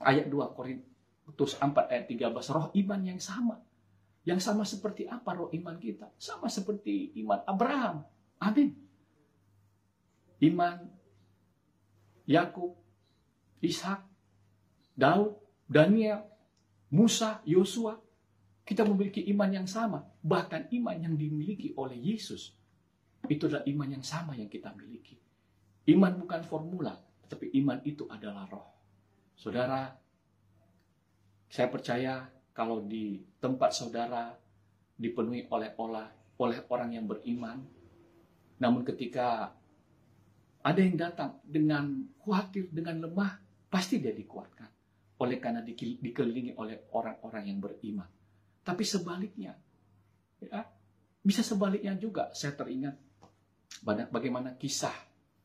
ayat 0.03 0.27
2 0.27 0.59
Korintus 0.59 0.92
Petrus 1.23 1.55
4 1.57 1.71
ayat 1.89 2.07
13, 2.11 2.55
roh 2.55 2.69
iman 2.75 3.01
yang 3.03 3.21
sama. 3.23 3.63
Yang 4.23 4.41
sama 4.47 4.63
seperti 4.63 5.07
apa 5.11 5.35
roh 5.35 5.51
iman 5.51 5.77
kita? 5.79 6.11
Sama 6.19 6.47
seperti 6.47 7.15
iman 7.23 7.43
Abraham. 7.47 8.07
Amin. 8.39 8.75
Iman 10.43 10.91
Yakub, 12.27 12.75
Ishak, 13.63 14.03
Daud, 14.95 15.39
Daniel, 15.67 16.27
Musa, 16.91 17.43
Yosua, 17.47 17.99
kita 18.63 18.87
memiliki 18.87 19.27
iman 19.35 19.51
yang 19.51 19.67
sama. 19.67 20.07
Bahkan 20.23 20.71
iman 20.71 20.97
yang 20.99 21.15
dimiliki 21.19 21.75
oleh 21.75 21.99
Yesus. 21.99 22.55
Itu 23.27 23.47
adalah 23.47 23.67
iman 23.67 23.89
yang 23.99 24.05
sama 24.07 24.35
yang 24.35 24.51
kita 24.51 24.75
miliki. 24.75 25.19
Iman 25.91 26.15
bukan 26.19 26.43
formula, 26.47 26.95
tetapi 27.27 27.55
iman 27.63 27.83
itu 27.83 28.07
adalah 28.07 28.47
roh. 28.51 28.71
Saudara, 29.35 29.91
saya 31.53 31.69
percaya 31.69 32.25
kalau 32.57 32.81
di 32.81 33.21
tempat 33.37 33.77
saudara 33.77 34.33
dipenuhi 34.97 35.45
oleh 35.53 35.77
olah 35.77 36.09
oleh 36.41 36.65
orang 36.73 36.97
yang 36.97 37.05
beriman, 37.05 37.61
namun 38.57 38.81
ketika 38.89 39.53
ada 40.65 40.81
yang 40.81 40.97
datang 40.97 41.45
dengan 41.45 42.09
khawatir, 42.25 42.73
dengan 42.73 43.05
lemah, 43.05 43.37
pasti 43.69 44.01
dia 44.01 44.17
dikuatkan. 44.17 44.71
Oleh 45.21 45.37
karena 45.37 45.61
dikelilingi 45.63 46.57
oleh 46.57 46.89
orang-orang 46.97 47.45
yang 47.47 47.61
beriman. 47.61 48.09
Tapi 48.65 48.83
sebaliknya, 48.83 49.53
ya, 50.41 50.67
bisa 51.21 51.45
sebaliknya 51.45 51.95
juga. 52.01 52.33
Saya 52.33 52.57
teringat 52.57 52.97
bagaimana 54.09 54.57
kisah 54.57 54.95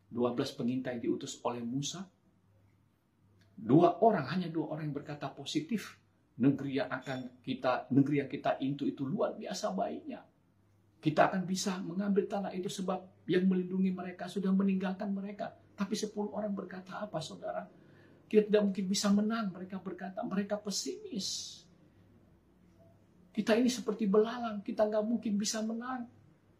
12 0.09 0.55
pengintai 0.55 1.03
diutus 1.03 1.37
oleh 1.43 1.61
Musa 1.61 2.01
Dua 3.57 3.97
orang, 4.05 4.29
hanya 4.37 4.53
dua 4.53 4.77
orang 4.77 4.93
yang 4.93 4.97
berkata 5.01 5.33
positif. 5.33 5.97
Negeri 6.37 6.77
yang 6.77 6.93
akan 6.93 7.41
kita, 7.41 7.89
negeri 7.89 8.21
yang 8.21 8.29
kita 8.29 8.61
intu 8.61 8.85
itu 8.85 9.01
luar 9.01 9.33
biasa 9.33 9.73
baiknya. 9.73 10.21
Kita 11.01 11.33
akan 11.33 11.49
bisa 11.49 11.81
mengambil 11.81 12.29
tanah 12.29 12.53
itu 12.53 12.69
sebab 12.69 13.25
yang 13.25 13.49
melindungi 13.49 13.89
mereka 13.89 14.29
sudah 14.29 14.53
meninggalkan 14.53 15.09
mereka. 15.09 15.49
Tapi 15.73 15.97
sepuluh 15.97 16.29
orang 16.37 16.53
berkata 16.53 17.01
apa 17.01 17.17
saudara? 17.17 17.65
Kita 18.29 18.53
tidak 18.53 18.69
mungkin 18.69 18.85
bisa 18.85 19.09
menang. 19.09 19.49
Mereka 19.49 19.81
berkata, 19.81 20.21
mereka 20.21 20.61
pesimis. 20.61 21.61
Kita 23.33 23.57
ini 23.57 23.69
seperti 23.69 24.05
belalang, 24.05 24.61
kita 24.61 24.85
nggak 24.85 25.05
mungkin 25.05 25.37
bisa 25.41 25.65
menang. 25.65 26.05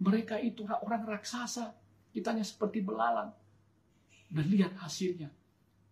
Mereka 0.02 0.42
itu 0.42 0.66
orang 0.66 1.06
raksasa, 1.06 1.74
kita 2.14 2.34
hanya 2.34 2.46
seperti 2.46 2.82
belalang. 2.82 3.34
Dan 4.30 4.46
lihat 4.50 4.74
hasilnya. 4.82 5.30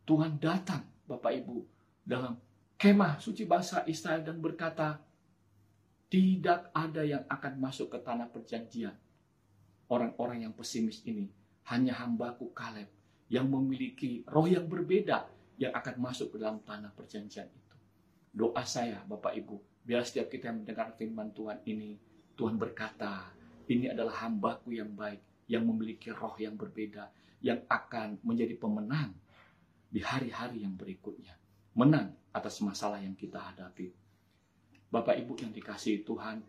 Tuhan 0.05 0.37
datang 0.37 0.94
Bapak 1.05 1.31
Ibu 1.37 1.57
dalam 2.01 2.37
kemah 2.77 3.21
suci 3.21 3.45
bangsa 3.45 3.85
Israel 3.85 4.25
dan 4.25 4.41
berkata, 4.41 4.97
tidak 6.09 6.69
ada 6.73 7.01
yang 7.01 7.23
akan 7.29 7.53
masuk 7.61 7.93
ke 7.93 7.99
tanah 8.01 8.29
perjanjian. 8.29 8.93
Orang-orang 9.89 10.49
yang 10.49 10.53
pesimis 10.53 11.05
ini 11.05 11.29
hanya 11.69 11.97
hambaku 12.01 12.49
Kaleb 12.53 12.89
yang 13.29 13.49
memiliki 13.49 14.25
roh 14.29 14.45
yang 14.45 14.69
berbeda 14.69 15.29
yang 15.57 15.73
akan 15.73 15.95
masuk 16.01 16.35
ke 16.35 16.37
dalam 16.41 16.61
tanah 16.61 16.93
perjanjian 16.93 17.49
itu. 17.49 17.75
Doa 18.35 18.65
saya 18.65 19.01
Bapak 19.05 19.33
Ibu, 19.33 19.85
biar 19.85 20.05
setiap 20.05 20.29
kita 20.29 20.51
yang 20.51 20.61
mendengar 20.61 20.93
firman 20.93 21.31
Tuhan 21.31 21.61
ini, 21.65 21.97
Tuhan 22.35 22.57
berkata, 22.59 23.31
ini 23.71 23.89
adalah 23.89 24.25
hambaku 24.25 24.75
yang 24.77 24.93
baik, 24.93 25.49
yang 25.49 25.65
memiliki 25.65 26.13
roh 26.13 26.35
yang 26.37 26.53
berbeda, 26.53 27.09
yang 27.41 27.61
akan 27.69 28.21
menjadi 28.21 28.57
pemenang 28.57 29.13
di 29.89 30.01
hari-hari 30.01 30.63
yang 30.63 30.75
berikutnya. 30.75 31.35
Menang 31.75 32.15
atas 32.31 32.59
masalah 32.63 32.99
yang 33.03 33.15
kita 33.15 33.39
hadapi. 33.39 33.91
Bapak 34.91 35.19
Ibu 35.19 35.33
yang 35.43 35.51
dikasihi 35.51 36.07
Tuhan, 36.07 36.39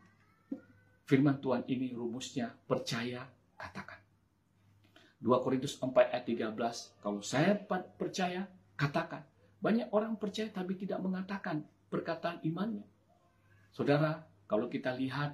firman 1.07 1.39
Tuhan 1.43 1.67
ini 1.67 1.91
rumusnya 1.95 2.55
percaya, 2.67 3.27
katakan. 3.59 3.99
2 5.19 5.43
Korintus 5.43 5.81
4 5.81 5.91
ayat 6.13 6.25
13, 6.29 7.03
kalau 7.03 7.21
saya 7.25 7.57
percaya, 7.99 8.47
katakan. 8.77 9.25
Banyak 9.57 9.89
orang 9.91 10.21
percaya 10.21 10.53
tapi 10.53 10.77
tidak 10.77 11.01
mengatakan 11.01 11.65
perkataan 11.89 12.45
imannya. 12.45 12.85
Saudara, 13.73 14.21
kalau 14.45 14.69
kita 14.69 14.93
lihat 14.93 15.33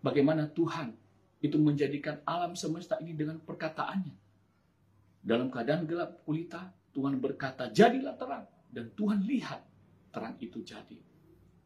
bagaimana 0.00 0.46
Tuhan 0.48 0.94
itu 1.42 1.58
menjadikan 1.58 2.22
alam 2.22 2.54
semesta 2.54 2.96
ini 3.02 3.18
dengan 3.18 3.42
perkataannya. 3.42 4.21
Dalam 5.22 5.54
keadaan 5.54 5.86
gelap 5.86 6.26
kulita, 6.26 6.74
Tuhan 6.90 7.22
berkata, 7.22 7.70
jadilah 7.70 8.18
terang. 8.18 8.44
Dan 8.66 8.90
Tuhan 8.98 9.22
lihat 9.22 9.62
terang 10.10 10.34
itu 10.42 10.58
jadi. 10.66 10.98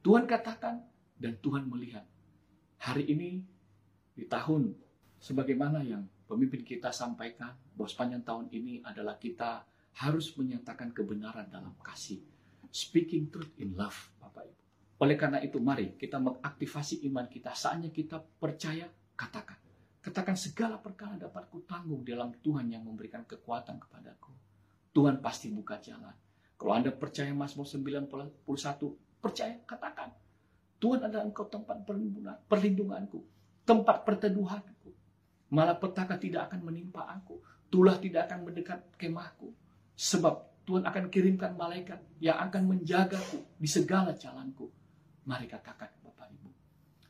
Tuhan 0.05 0.29
katakan 0.29 0.85
dan 1.17 1.41
Tuhan 1.41 1.65
melihat. 1.65 2.05
Hari 2.77 3.09
ini, 3.09 3.41
di 4.13 4.29
tahun 4.29 4.77
sebagaimana 5.19 5.81
yang 5.83 6.05
pemimpin 6.29 6.61
kita 6.63 6.93
sampaikan, 6.93 7.57
bahwa 7.73 7.89
sepanjang 7.89 8.23
tahun 8.23 8.47
ini 8.53 8.85
adalah 8.85 9.17
kita 9.17 9.65
harus 9.97 10.37
menyatakan 10.37 10.93
kebenaran 10.93 11.49
dalam 11.49 11.73
kasih. 11.81 12.21
Speaking 12.69 13.33
truth 13.33 13.57
in 13.57 13.73
love, 13.73 13.97
Bapak 14.21 14.45
Ibu. 14.45 14.61
Oleh 15.01 15.17
karena 15.17 15.41
itu, 15.41 15.57
mari 15.57 15.97
kita 15.97 16.21
mengaktifasi 16.21 17.09
iman 17.09 17.25
kita. 17.25 17.57
Saatnya 17.57 17.89
kita 17.89 18.21
percaya, 18.21 18.85
katakan. 19.17 19.66
Katakan 20.07 20.39
segala 20.39 20.79
perkara 20.79 21.19
dapat 21.19 21.51
kutanggung 21.51 22.07
dalam 22.07 22.31
Tuhan 22.39 22.71
yang 22.71 22.87
memberikan 22.87 23.27
kekuatan 23.27 23.83
kepadaku. 23.83 24.31
Tuhan 24.95 25.19
pasti 25.19 25.51
buka 25.51 25.83
jalan. 25.83 26.15
Kalau 26.55 26.73
Anda 26.79 26.95
percaya 26.95 27.35
Mazmur 27.35 27.67
91, 27.67 28.47
percaya, 29.19 29.59
katakan. 29.67 30.15
Tuhan 30.79 31.11
adalah 31.11 31.27
engkau 31.27 31.51
tempat 31.51 31.83
perlindungan, 31.83 32.39
perlindunganku, 32.47 33.19
tempat 33.67 34.07
perteduhanku. 34.07 34.95
Malapetaka 35.51 36.15
tidak 36.23 36.55
akan 36.55 36.71
menimpa 36.71 37.03
aku. 37.11 37.43
Tulah 37.67 37.99
tidak 37.99 38.31
akan 38.31 38.47
mendekat 38.47 38.87
kemahku. 38.95 39.51
Sebab 39.99 40.63
Tuhan 40.71 40.87
akan 40.87 41.11
kirimkan 41.11 41.59
malaikat 41.59 41.99
yang 42.23 42.39
akan 42.47 42.79
menjagaku 42.79 43.43
di 43.59 43.67
segala 43.67 44.15
jalanku. 44.15 44.71
Mari 45.27 45.51
katakan 45.51 45.91
Bapak 45.99 46.31
Ibu. 46.31 46.51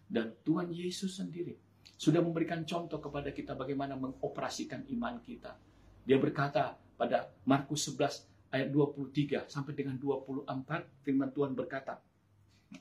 Dan 0.09 0.33
Tuhan 0.49 0.73
Yesus 0.73 1.21
sendiri 1.21 1.66
sudah 1.97 2.21
memberikan 2.21 2.63
contoh 2.69 3.01
kepada 3.01 3.33
kita 3.33 3.57
bagaimana 3.57 3.97
mengoperasikan 3.97 4.85
iman 4.93 5.17
kita. 5.25 5.57
Dia 6.05 6.21
berkata 6.21 6.77
pada 6.97 7.33
Markus 7.49 7.89
11 7.89 8.53
ayat 8.53 8.69
23 8.71 9.49
sampai 9.49 9.73
dengan 9.73 9.97
24 9.97 10.47
firman 11.03 11.33
Tuhan 11.33 11.57
berkata, 11.57 11.99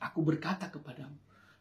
Aku 0.03 0.19
berkata 0.21 0.67
kepadamu, 0.67 1.15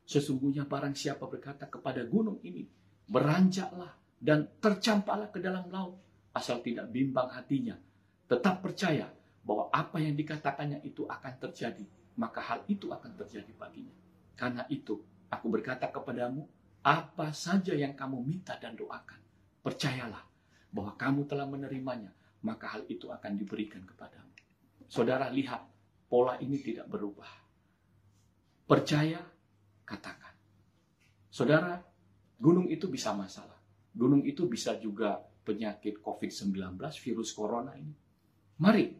sesungguhnya 0.05 0.67
barang 0.67 0.99
siapa 0.99 1.25
berkata 1.31 1.71
kepada 1.71 2.03
gunung 2.05 2.43
ini, 2.43 2.67
beranjaklah 3.07 3.95
dan 4.19 4.49
tercampaklah 4.59 5.29
ke 5.31 5.39
dalam 5.39 5.69
laut, 5.71 6.01
asal 6.35 6.59
tidak 6.65 6.91
bimbang 6.91 7.31
hatinya, 7.31 7.77
tetap 8.27 8.65
percaya 8.65 9.07
bahwa 9.45 9.69
apa 9.71 10.01
yang 10.01 10.17
dikatakannya 10.17 10.81
itu 10.83 11.05
akan 11.05 11.35
terjadi, 11.39 11.85
maka 12.17 12.41
hal 12.41 12.65
itu 12.67 12.89
akan 12.89 13.13
terjadi 13.21 13.53
baginya. 13.55 13.93
Karena 14.35 14.65
itu, 14.73 14.99
aku 15.29 15.47
berkata 15.53 15.87
kepadamu, 15.93 16.49
apa 16.85 17.33
saja 17.33 17.73
yang 17.73 17.97
kamu 17.97 18.21
minta 18.21 18.61
dan 18.61 18.77
doakan, 18.77 19.17
percayalah 19.65 20.21
bahwa 20.69 20.93
kamu 21.01 21.25
telah 21.25 21.49
menerimanya, 21.49 22.13
maka 22.45 22.77
hal 22.77 22.85
itu 22.93 23.09
akan 23.09 23.41
diberikan 23.41 23.81
kepadamu. 23.89 24.29
Saudara 24.85 25.33
lihat, 25.33 25.65
pola 26.13 26.37
ini 26.45 26.61
tidak 26.61 26.85
berubah. 26.93 27.27
Percaya, 28.69 29.17
katakan. 29.89 30.37
Saudara, 31.33 31.81
gunung 32.37 32.69
itu 32.69 32.85
bisa 32.93 33.17
masalah. 33.17 33.57
Gunung 33.97 34.21
itu 34.29 34.45
bisa 34.45 34.77
juga 34.77 35.25
penyakit 35.49 36.05
COVID-19, 36.05 36.77
virus 36.77 37.33
corona 37.33 37.73
ini. 37.81 37.97
Mari, 38.61 38.93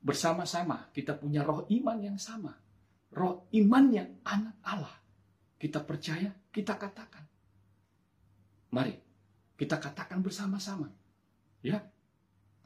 bersama-sama 0.00 0.88
kita 0.96 1.12
punya 1.12 1.44
roh 1.44 1.68
iman 1.68 1.98
yang 2.00 2.16
sama. 2.16 2.56
Roh 3.12 3.44
iman 3.52 3.84
yang 3.92 4.10
anak 4.24 4.56
Allah 4.64 4.96
kita 5.56 5.80
percaya, 5.80 6.28
kita 6.56 6.72
katakan. 6.80 7.20
Mari, 8.72 8.96
kita 9.60 9.76
katakan 9.76 10.24
bersama-sama. 10.24 10.88
Ya, 11.60 11.84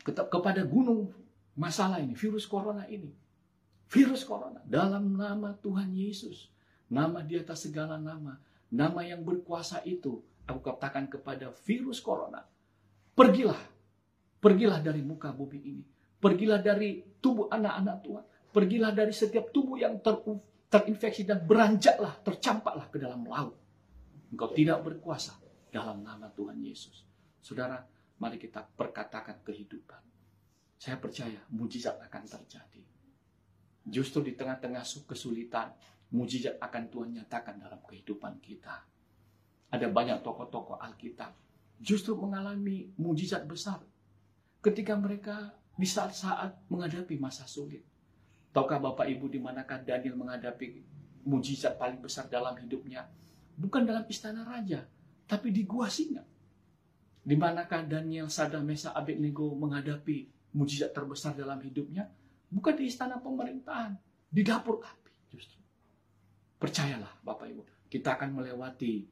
kepada 0.07 0.63
gunung 0.63 1.11
masalah 1.59 1.99
ini, 1.99 2.15
virus 2.15 2.47
corona 2.47 2.87
ini. 2.87 3.11
Virus 3.91 4.23
corona 4.23 4.63
dalam 4.63 5.19
nama 5.19 5.51
Tuhan 5.59 5.91
Yesus. 5.91 6.55
Nama 6.87 7.27
di 7.27 7.35
atas 7.43 7.67
segala 7.67 7.99
nama. 7.99 8.39
Nama 8.71 9.03
yang 9.03 9.27
berkuasa 9.27 9.83
itu. 9.83 10.23
Aku 10.47 10.63
katakan 10.63 11.11
kepada 11.11 11.51
virus 11.67 11.99
corona. 11.99 12.47
Pergilah. 13.19 13.59
Pergilah 14.39 14.79
dari 14.79 15.03
muka 15.03 15.35
bumi 15.35 15.59
ini. 15.59 15.85
Pergilah 16.23 16.63
dari 16.63 17.03
tubuh 17.19 17.51
anak-anak 17.51 17.97
Tuhan. 18.07 18.25
Pergilah 18.55 18.91
dari 18.95 19.11
setiap 19.11 19.51
tubuh 19.51 19.79
yang 19.79 19.99
ter 19.99 20.23
terinfeksi 20.71 21.27
dan 21.27 21.43
beranjaklah, 21.43 22.15
tercampaklah 22.23 22.87
ke 22.87 23.03
dalam 23.03 23.27
laut. 23.27 23.60
Engkau 24.31 24.55
tidak 24.55 24.87
berkuasa 24.87 25.35
dalam 25.75 26.07
nama 26.07 26.31
Tuhan 26.31 26.59
Yesus. 26.63 27.03
Saudara, 27.43 27.83
mari 28.23 28.39
kita 28.39 28.63
perkatakan 28.63 29.43
kehidupan. 29.43 30.03
Saya 30.81 30.97
percaya 30.97 31.43
mujizat 31.51 31.99
akan 31.99 32.25
terjadi. 32.25 32.83
Justru 33.85 34.23
di 34.25 34.33
tengah-tengah 34.39 34.87
kesulitan, 35.05 35.75
mujizat 36.15 36.57
akan 36.63 36.85
Tuhan 36.89 37.11
nyatakan 37.21 37.59
dalam 37.59 37.81
kehidupan 37.85 38.39
kita. 38.39 38.87
Ada 39.71 39.87
banyak 39.87 40.23
tokoh-tokoh 40.23 40.79
Alkitab 40.79 41.35
justru 41.81 42.13
mengalami 42.19 42.93
mujizat 43.01 43.49
besar 43.49 43.81
ketika 44.61 44.93
mereka 44.99 45.57
di 45.75 45.89
saat-saat 45.89 46.69
menghadapi 46.69 47.17
masa 47.17 47.49
sulit. 47.49 47.81
Tahukah 48.53 48.83
Bapak 48.83 49.09
Ibu 49.09 49.33
di 49.33 49.41
manakah 49.41 49.81
Daniel 49.81 50.19
menghadapi 50.19 50.85
mujizat 51.25 51.81
paling 51.81 52.03
besar 52.03 52.29
dalam 52.29 52.53
hidupnya? 52.59 53.09
Bukan 53.61 53.85
dalam 53.85 54.09
istana 54.09 54.41
raja, 54.49 54.89
tapi 55.29 55.53
di 55.53 55.69
gua 55.69 55.93
singa. 55.93 56.25
Di 57.21 57.37
manakah 57.37 57.85
Daniel, 57.85 58.33
Sadam, 58.33 58.65
Mesa, 58.65 58.97
Abednego 58.97 59.53
menghadapi 59.53 60.33
mujizat 60.57 60.97
terbesar 60.97 61.37
dalam 61.37 61.61
hidupnya? 61.61 62.09
Bukan 62.49 62.73
di 62.81 62.89
istana 62.89 63.21
pemerintahan, 63.21 63.93
di 64.33 64.41
dapur 64.41 64.81
api 64.81 65.13
justru. 65.29 65.61
Percayalah 66.57 67.21
Bapak 67.21 67.47
Ibu, 67.53 67.63
kita 67.93 68.17
akan 68.17 68.41
melewati 68.41 69.05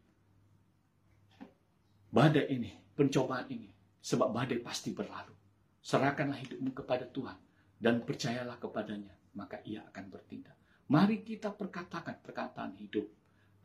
badai 2.08 2.48
ini, 2.48 2.72
pencobaan 2.96 3.46
ini. 3.52 3.68
Sebab 4.00 4.32
badai 4.32 4.64
pasti 4.64 4.96
berlalu. 4.96 5.37
Serahkanlah 5.84 6.40
hidupmu 6.40 6.72
kepada 6.72 7.04
Tuhan 7.04 7.37
dan 7.76 8.00
percayalah 8.02 8.56
kepadanya 8.56 9.12
maka 9.38 9.62
ia 9.62 9.87
akan 9.87 10.04
bertindak. 10.11 10.56
Mari 10.88 11.22
kita 11.22 11.54
perkatakan 11.54 12.18
perkataan 12.18 12.74
hidup. 12.80 13.06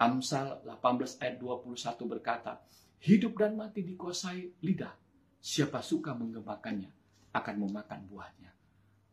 Amsal 0.03 0.59
18 0.67 1.23
ayat 1.23 1.39
21 1.39 1.79
berkata, 2.11 2.59
hidup 3.07 3.39
dan 3.39 3.55
mati 3.55 3.87
dikuasai 3.87 4.59
lidah. 4.59 4.91
Siapa 5.39 5.79
suka 5.79 6.11
mengembangkannya 6.11 6.91
akan 7.31 7.55
memakan 7.63 8.03
buahnya. 8.11 8.51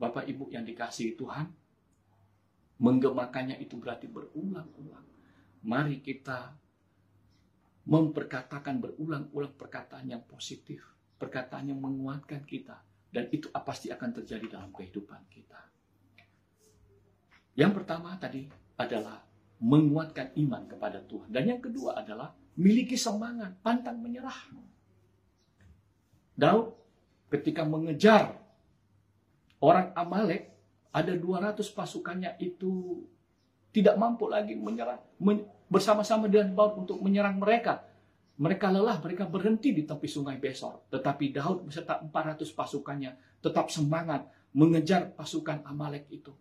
Bapak 0.02 0.26
Ibu 0.26 0.50
yang 0.50 0.66
dikasihi 0.66 1.14
Tuhan, 1.14 1.46
menggemakannya 2.82 3.62
itu 3.62 3.78
berarti 3.78 4.10
berulang-ulang. 4.10 5.06
Mari 5.62 6.02
kita 6.02 6.58
memperkatakan 7.86 8.82
berulang-ulang 8.82 9.54
perkataan 9.54 10.10
yang 10.10 10.26
positif, 10.26 10.82
perkataan 11.22 11.70
yang 11.70 11.78
menguatkan 11.78 12.42
kita, 12.42 12.82
dan 13.14 13.30
itu 13.30 13.46
pasti 13.62 13.94
akan 13.94 14.10
terjadi 14.22 14.58
dalam 14.58 14.74
kehidupan 14.74 15.22
kita. 15.30 15.60
Yang 17.54 17.72
pertama 17.78 18.14
tadi 18.18 18.46
adalah 18.74 19.29
menguatkan 19.60 20.32
iman 20.40 20.64
kepada 20.64 21.04
Tuhan. 21.04 21.28
Dan 21.28 21.52
yang 21.52 21.60
kedua 21.60 22.00
adalah 22.00 22.32
miliki 22.56 22.96
semangat, 22.96 23.60
pantang 23.60 24.00
menyerah. 24.00 24.50
Daud 26.34 26.72
ketika 27.28 27.68
mengejar 27.68 28.40
orang 29.60 29.92
Amalek, 29.92 30.48
ada 30.90 31.12
200 31.14 31.60
pasukannya 31.70 32.40
itu 32.40 33.04
tidak 33.70 33.94
mampu 33.94 34.26
lagi 34.26 34.58
menyerang 34.58 34.98
bersama-sama 35.70 36.26
dengan 36.26 36.50
Daud 36.56 36.88
untuk 36.88 36.98
menyerang 36.98 37.38
mereka. 37.38 37.86
Mereka 38.40 38.72
lelah, 38.72 38.96
mereka 39.04 39.28
berhenti 39.28 39.70
di 39.76 39.84
tepi 39.84 40.08
sungai 40.08 40.40
Besor. 40.40 40.88
Tetapi 40.88 41.36
Daud 41.36 41.68
beserta 41.68 42.00
400 42.00 42.48
pasukannya 42.56 43.12
tetap 43.44 43.68
semangat 43.68 44.24
mengejar 44.56 45.12
pasukan 45.12 45.60
Amalek 45.68 46.08
itu. 46.08 46.32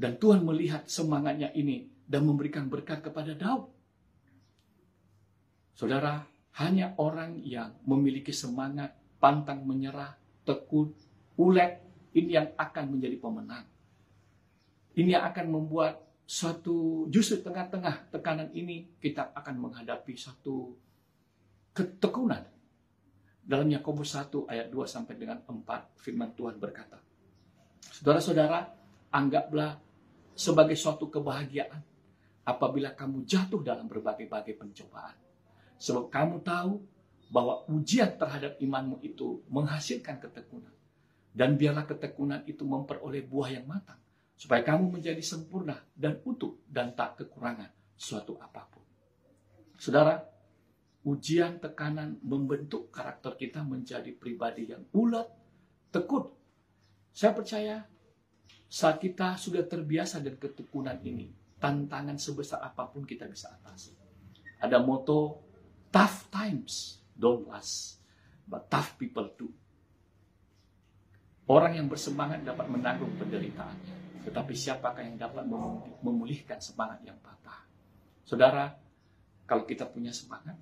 Dan 0.00 0.16
Tuhan 0.16 0.40
melihat 0.48 0.88
semangatnya 0.88 1.52
ini 1.52 1.84
dan 2.08 2.24
memberikan 2.24 2.72
berkat 2.72 3.04
kepada 3.04 3.36
Daud. 3.36 3.68
Saudara, 5.76 6.24
hanya 6.56 6.96
orang 6.96 7.36
yang 7.44 7.76
memiliki 7.84 8.32
semangat, 8.32 8.96
pantang 9.20 9.60
menyerah, 9.68 10.16
tekun, 10.48 10.96
ulet, 11.36 11.84
ini 12.16 12.32
yang 12.32 12.48
akan 12.56 12.96
menjadi 12.96 13.16
pemenang. 13.20 13.68
Ini 14.96 15.20
yang 15.20 15.24
akan 15.28 15.46
membuat 15.52 16.00
suatu 16.24 17.04
justru 17.12 17.44
tengah-tengah 17.44 18.08
tekanan 18.08 18.48
ini 18.56 18.96
kita 18.96 19.36
akan 19.36 19.68
menghadapi 19.68 20.16
satu 20.16 20.72
ketekunan. 21.76 22.40
Dalam 23.44 23.68
Yakobus 23.68 24.16
1 24.16 24.48
ayat 24.48 24.72
2 24.72 24.80
sampai 24.88 25.14
dengan 25.20 25.44
4 25.44 26.00
firman 26.00 26.32
Tuhan 26.32 26.56
berkata, 26.56 26.96
Saudara-saudara, 28.00 28.64
anggaplah 29.10 29.89
sebagai 30.40 30.72
suatu 30.72 31.12
kebahagiaan 31.12 31.84
apabila 32.48 32.96
kamu 32.96 33.28
jatuh 33.28 33.60
dalam 33.60 33.84
berbagai-bagai 33.84 34.56
pencobaan. 34.56 35.12
Sebab 35.76 36.08
kamu 36.08 36.40
tahu 36.40 36.80
bahwa 37.28 37.68
ujian 37.68 38.16
terhadap 38.16 38.56
imanmu 38.56 39.04
itu 39.04 39.44
menghasilkan 39.52 40.16
ketekunan. 40.16 40.72
Dan 41.30 41.60
biarlah 41.60 41.84
ketekunan 41.84 42.42
itu 42.48 42.64
memperoleh 42.64 43.20
buah 43.22 43.52
yang 43.52 43.68
matang. 43.68 44.00
Supaya 44.34 44.64
kamu 44.64 44.96
menjadi 44.98 45.20
sempurna 45.20 45.76
dan 45.92 46.24
utuh 46.24 46.56
dan 46.64 46.96
tak 46.96 47.20
kekurangan 47.20 47.68
suatu 48.00 48.40
apa 48.40 48.64
pun. 48.72 48.82
Saudara, 49.76 50.24
ujian 51.04 51.60
tekanan 51.60 52.16
membentuk 52.24 52.88
karakter 52.88 53.36
kita 53.36 53.60
menjadi 53.60 54.08
pribadi 54.16 54.72
yang 54.72 54.88
ulet, 54.96 55.28
tekun. 55.92 56.32
Saya 57.12 57.36
percaya 57.36 57.76
saat 58.70 59.02
kita 59.02 59.34
sudah 59.34 59.66
terbiasa 59.66 60.22
dengan 60.22 60.38
ketekunan 60.38 61.02
ini, 61.02 61.26
tantangan 61.58 62.14
sebesar 62.14 62.62
apa 62.62 62.86
pun 62.86 63.02
kita 63.02 63.26
bisa 63.26 63.50
atasi. 63.50 63.90
Ada 64.62 64.78
moto, 64.78 65.42
tough 65.90 66.30
times 66.30 67.02
don't 67.18 67.50
last, 67.50 67.98
but 68.46 68.70
tough 68.70 68.94
people 68.94 69.26
do. 69.34 69.50
Orang 71.50 71.74
yang 71.74 71.90
bersemangat 71.90 72.46
dapat 72.46 72.70
menanggung 72.70 73.10
penderitaannya. 73.18 74.22
Tetapi 74.22 74.52
siapakah 74.54 75.02
yang 75.02 75.18
dapat 75.18 75.42
memulihkan 76.04 76.62
semangat 76.62 77.02
yang 77.02 77.18
patah? 77.18 77.66
Saudara, 78.22 78.70
kalau 79.50 79.66
kita 79.66 79.82
punya 79.82 80.14
semangat, 80.14 80.54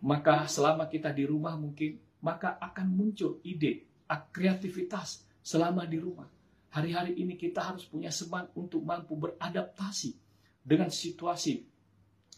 maka 0.00 0.48
selama 0.48 0.88
kita 0.88 1.12
di 1.12 1.28
rumah 1.28 1.60
mungkin, 1.60 2.00
maka 2.24 2.56
akan 2.56 2.88
muncul 2.88 3.36
ide, 3.44 3.84
kreativitas 4.32 5.28
selama 5.44 5.84
di 5.84 6.00
rumah. 6.00 6.35
Hari-hari 6.76 7.16
ini 7.16 7.40
kita 7.40 7.64
harus 7.64 7.88
punya 7.88 8.12
semangat 8.12 8.52
untuk 8.52 8.84
mampu 8.84 9.16
beradaptasi 9.16 10.12
dengan 10.60 10.92
situasi 10.92 11.64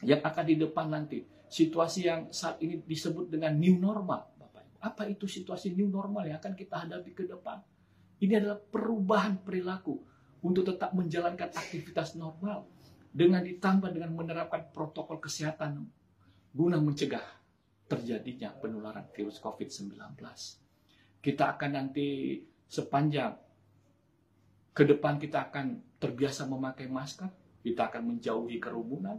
yang 0.06 0.22
akan 0.22 0.44
di 0.46 0.54
depan 0.54 0.86
nanti. 0.86 1.26
Situasi 1.50 2.06
yang 2.06 2.30
saat 2.30 2.62
ini 2.62 2.78
disebut 2.86 3.26
dengan 3.26 3.58
new 3.58 3.82
normal. 3.82 4.30
Bapak 4.38 4.62
Ibu. 4.62 4.76
Apa 4.78 5.02
itu 5.10 5.26
situasi 5.26 5.74
new 5.74 5.90
normal 5.90 6.30
yang 6.30 6.38
akan 6.38 6.54
kita 6.54 6.86
hadapi 6.86 7.10
ke 7.18 7.26
depan? 7.26 7.58
Ini 8.22 8.38
adalah 8.38 8.62
perubahan 8.62 9.42
perilaku 9.42 9.98
untuk 10.46 10.70
tetap 10.70 10.94
menjalankan 10.94 11.50
aktivitas 11.50 12.14
normal 12.14 12.70
dengan 13.10 13.42
ditambah 13.42 13.90
dengan 13.90 14.14
menerapkan 14.14 14.70
protokol 14.70 15.18
kesehatan 15.18 15.82
guna 16.54 16.78
mencegah 16.78 17.26
terjadinya 17.90 18.54
penularan 18.54 19.10
virus 19.10 19.42
COVID-19. 19.42 19.98
Kita 21.18 21.58
akan 21.58 21.70
nanti 21.74 22.38
sepanjang 22.70 23.47
ke 24.78 24.86
depan 24.86 25.18
kita 25.18 25.50
akan 25.50 25.98
terbiasa 25.98 26.46
memakai 26.46 26.86
masker, 26.86 27.26
kita 27.66 27.90
akan 27.90 28.14
menjauhi 28.14 28.62
kerumunan, 28.62 29.18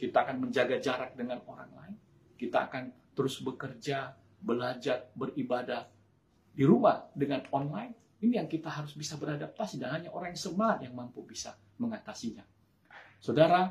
kita 0.00 0.24
akan 0.24 0.48
menjaga 0.48 0.80
jarak 0.80 1.12
dengan 1.12 1.44
orang 1.44 1.68
lain. 1.76 1.96
Kita 2.40 2.64
akan 2.64 3.12
terus 3.12 3.44
bekerja, 3.44 4.16
belajar, 4.40 5.12
beribadah 5.12 5.84
di 6.56 6.64
rumah 6.64 7.12
dengan 7.12 7.44
online. 7.52 7.92
Ini 8.24 8.40
yang 8.40 8.48
kita 8.48 8.72
harus 8.72 8.96
bisa 8.96 9.20
beradaptasi 9.20 9.76
dan 9.76 10.00
hanya 10.00 10.08
orang 10.16 10.32
yang 10.32 10.40
semangat 10.40 10.88
yang 10.88 10.96
mampu 10.96 11.28
bisa 11.28 11.52
mengatasinya. 11.76 12.44
Saudara, 13.20 13.68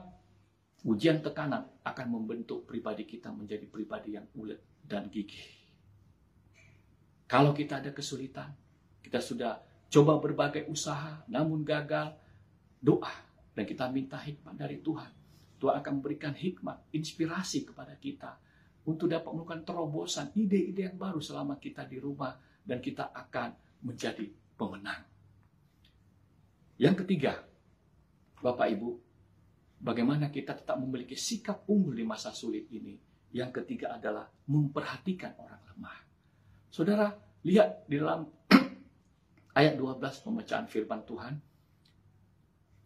ujian 0.86 1.26
tekanan 1.26 1.66
akan 1.82 2.06
membentuk 2.06 2.70
pribadi 2.70 3.10
kita 3.10 3.34
menjadi 3.34 3.66
pribadi 3.66 4.14
yang 4.14 4.30
ulet 4.38 4.62
dan 4.86 5.10
gigih. 5.10 5.58
Kalau 7.26 7.50
kita 7.58 7.82
ada 7.82 7.90
kesulitan, 7.90 8.54
kita 9.02 9.18
sudah 9.18 9.69
coba 9.90 10.22
berbagai 10.22 10.70
usaha, 10.70 11.26
namun 11.26 11.66
gagal, 11.66 12.14
doa, 12.80 13.14
dan 13.58 13.66
kita 13.66 13.90
minta 13.90 14.22
hikmat 14.22 14.56
dari 14.56 14.80
Tuhan. 14.80 15.12
Tuhan 15.60 15.76
akan 15.84 15.94
memberikan 16.00 16.32
hikmat, 16.32 16.94
inspirasi 16.96 17.68
kepada 17.68 17.98
kita 18.00 18.40
untuk 18.88 19.12
dapat 19.12 19.30
melakukan 19.36 19.68
terobosan, 19.68 20.32
ide-ide 20.34 20.88
yang 20.88 20.96
baru 20.96 21.20
selama 21.20 21.60
kita 21.60 21.84
di 21.84 22.00
rumah 22.00 22.34
dan 22.64 22.80
kita 22.80 23.12
akan 23.12 23.84
menjadi 23.84 24.26
pemenang. 24.56 25.04
Yang 26.80 27.04
ketiga, 27.04 27.44
Bapak 28.40 28.72
Ibu, 28.72 28.90
bagaimana 29.84 30.32
kita 30.32 30.56
tetap 30.56 30.80
memiliki 30.80 31.20
sikap 31.20 31.68
unggul 31.68 31.92
di 31.92 32.08
masa 32.08 32.32
sulit 32.32 32.72
ini. 32.72 32.96
Yang 33.36 33.62
ketiga 33.62 34.00
adalah 34.00 34.32
memperhatikan 34.48 35.36
orang 35.38 35.62
lemah. 35.70 35.98
Saudara, 36.72 37.12
lihat 37.44 37.86
di 37.86 38.00
dalam 38.00 38.26
ayat 39.60 39.76
12 39.76 40.24
pemecaan 40.24 40.66
firman 40.72 41.04
Tuhan, 41.04 41.36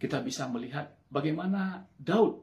kita 0.01 0.17
bisa 0.25 0.49
melihat 0.49 0.89
bagaimana 1.13 1.86
Daud 2.01 2.41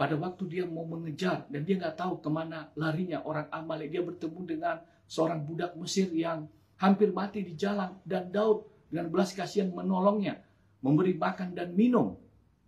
pada 0.00 0.16
waktu 0.16 0.48
dia 0.48 0.64
mau 0.64 0.88
mengejar 0.88 1.44
dan 1.52 1.60
dia 1.68 1.76
nggak 1.76 1.96
tahu 1.96 2.24
ke 2.24 2.28
mana 2.32 2.72
larinya 2.72 3.20
orang 3.20 3.52
Amalek, 3.52 3.92
dia 3.92 4.00
bertemu 4.00 4.40
dengan 4.48 4.76
seorang 5.04 5.44
budak 5.44 5.76
Mesir 5.76 6.08
yang 6.16 6.48
hampir 6.80 7.12
mati 7.12 7.44
di 7.44 7.52
jalan 7.52 8.00
dan 8.04 8.32
Daud 8.32 8.88
dengan 8.88 9.12
belas 9.12 9.36
kasihan 9.36 9.68
menolongnya, 9.68 10.40
memberi 10.80 11.12
makan 11.12 11.52
dan 11.52 11.76
minum. 11.76 12.16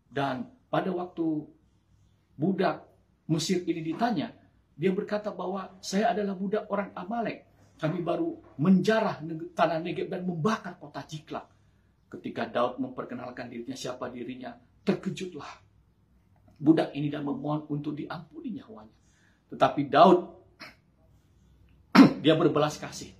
Dan 0.08 0.44
pada 0.68 0.92
waktu 0.92 1.44
budak 2.36 2.84
Mesir 3.28 3.64
ini 3.64 3.80
ditanya, 3.80 4.32
dia 4.72 4.92
berkata 4.92 5.32
bahwa 5.32 5.76
saya 5.80 6.12
adalah 6.12 6.36
budak 6.36 6.64
orang 6.68 6.92
Amalek. 6.96 7.47
Kami 7.78 8.02
baru 8.02 8.58
menjarah 8.58 9.22
tanah 9.54 9.78
Negeb 9.78 10.10
dan 10.10 10.26
membakar 10.26 10.74
kota 10.82 11.06
Ciklak. 11.06 11.46
Ketika 12.10 12.50
Daud 12.50 12.82
memperkenalkan 12.82 13.46
dirinya 13.46 13.76
siapa 13.78 14.10
dirinya, 14.10 14.56
terkejutlah 14.82 15.68
budak 16.58 16.90
ini 16.92 17.06
dan 17.08 17.22
memohon 17.22 17.70
untuk 17.70 17.94
diampuni 17.94 18.58
nyawanya. 18.58 18.96
Tetapi 19.54 19.80
Daud, 19.86 20.18
dia 22.24 22.34
berbelas 22.34 22.76
kasih. 22.76 23.14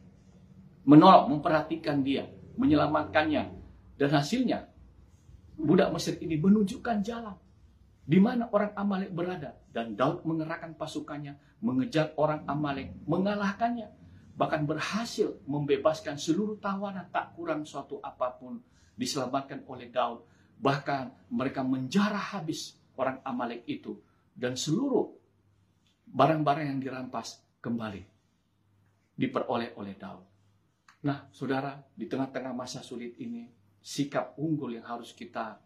Menolak, 0.85 1.31
memperhatikan 1.31 2.03
dia, 2.03 2.27
menyelamatkannya. 2.59 3.55
Dan 3.95 4.11
hasilnya, 4.11 4.67
budak 5.55 5.95
Mesir 5.95 6.19
ini 6.19 6.37
menunjukkan 6.37 6.99
jalan. 7.07 7.37
Di 8.09 8.19
mana 8.19 8.49
orang 8.51 8.73
Amalek 8.75 9.13
berada. 9.13 9.55
Dan 9.71 9.95
Daud 9.95 10.25
mengerahkan 10.25 10.75
pasukannya, 10.75 11.37
mengejar 11.61 12.17
orang 12.17 12.43
Amalek, 12.49 12.91
mengalahkannya. 13.05 13.93
Bahkan 14.39 14.71
berhasil 14.71 15.43
membebaskan 15.51 16.15
seluruh 16.15 16.63
tawanan, 16.63 17.11
tak 17.11 17.35
kurang 17.35 17.67
suatu 17.67 17.99
apa 17.99 18.39
pun 18.39 18.63
diselamatkan 18.95 19.67
oleh 19.67 19.91
Daud. 19.91 20.23
Bahkan 20.63 21.35
mereka 21.35 21.67
menjarah 21.67 22.39
habis 22.39 22.79
orang 22.95 23.19
Amalek 23.27 23.67
itu 23.67 23.99
dan 24.39 24.55
seluruh 24.55 25.11
barang-barang 26.07 26.71
yang 26.71 26.79
dirampas 26.79 27.43
kembali 27.59 28.03
diperoleh 29.19 29.75
oleh 29.75 29.95
Daud. 29.99 30.27
Nah, 31.03 31.27
saudara, 31.35 31.75
di 31.95 32.07
tengah-tengah 32.07 32.55
masa 32.55 32.83
sulit 32.83 33.19
ini, 33.19 33.47
sikap 33.83 34.39
unggul 34.39 34.79
yang 34.79 34.87
harus 34.87 35.15
kita 35.15 35.59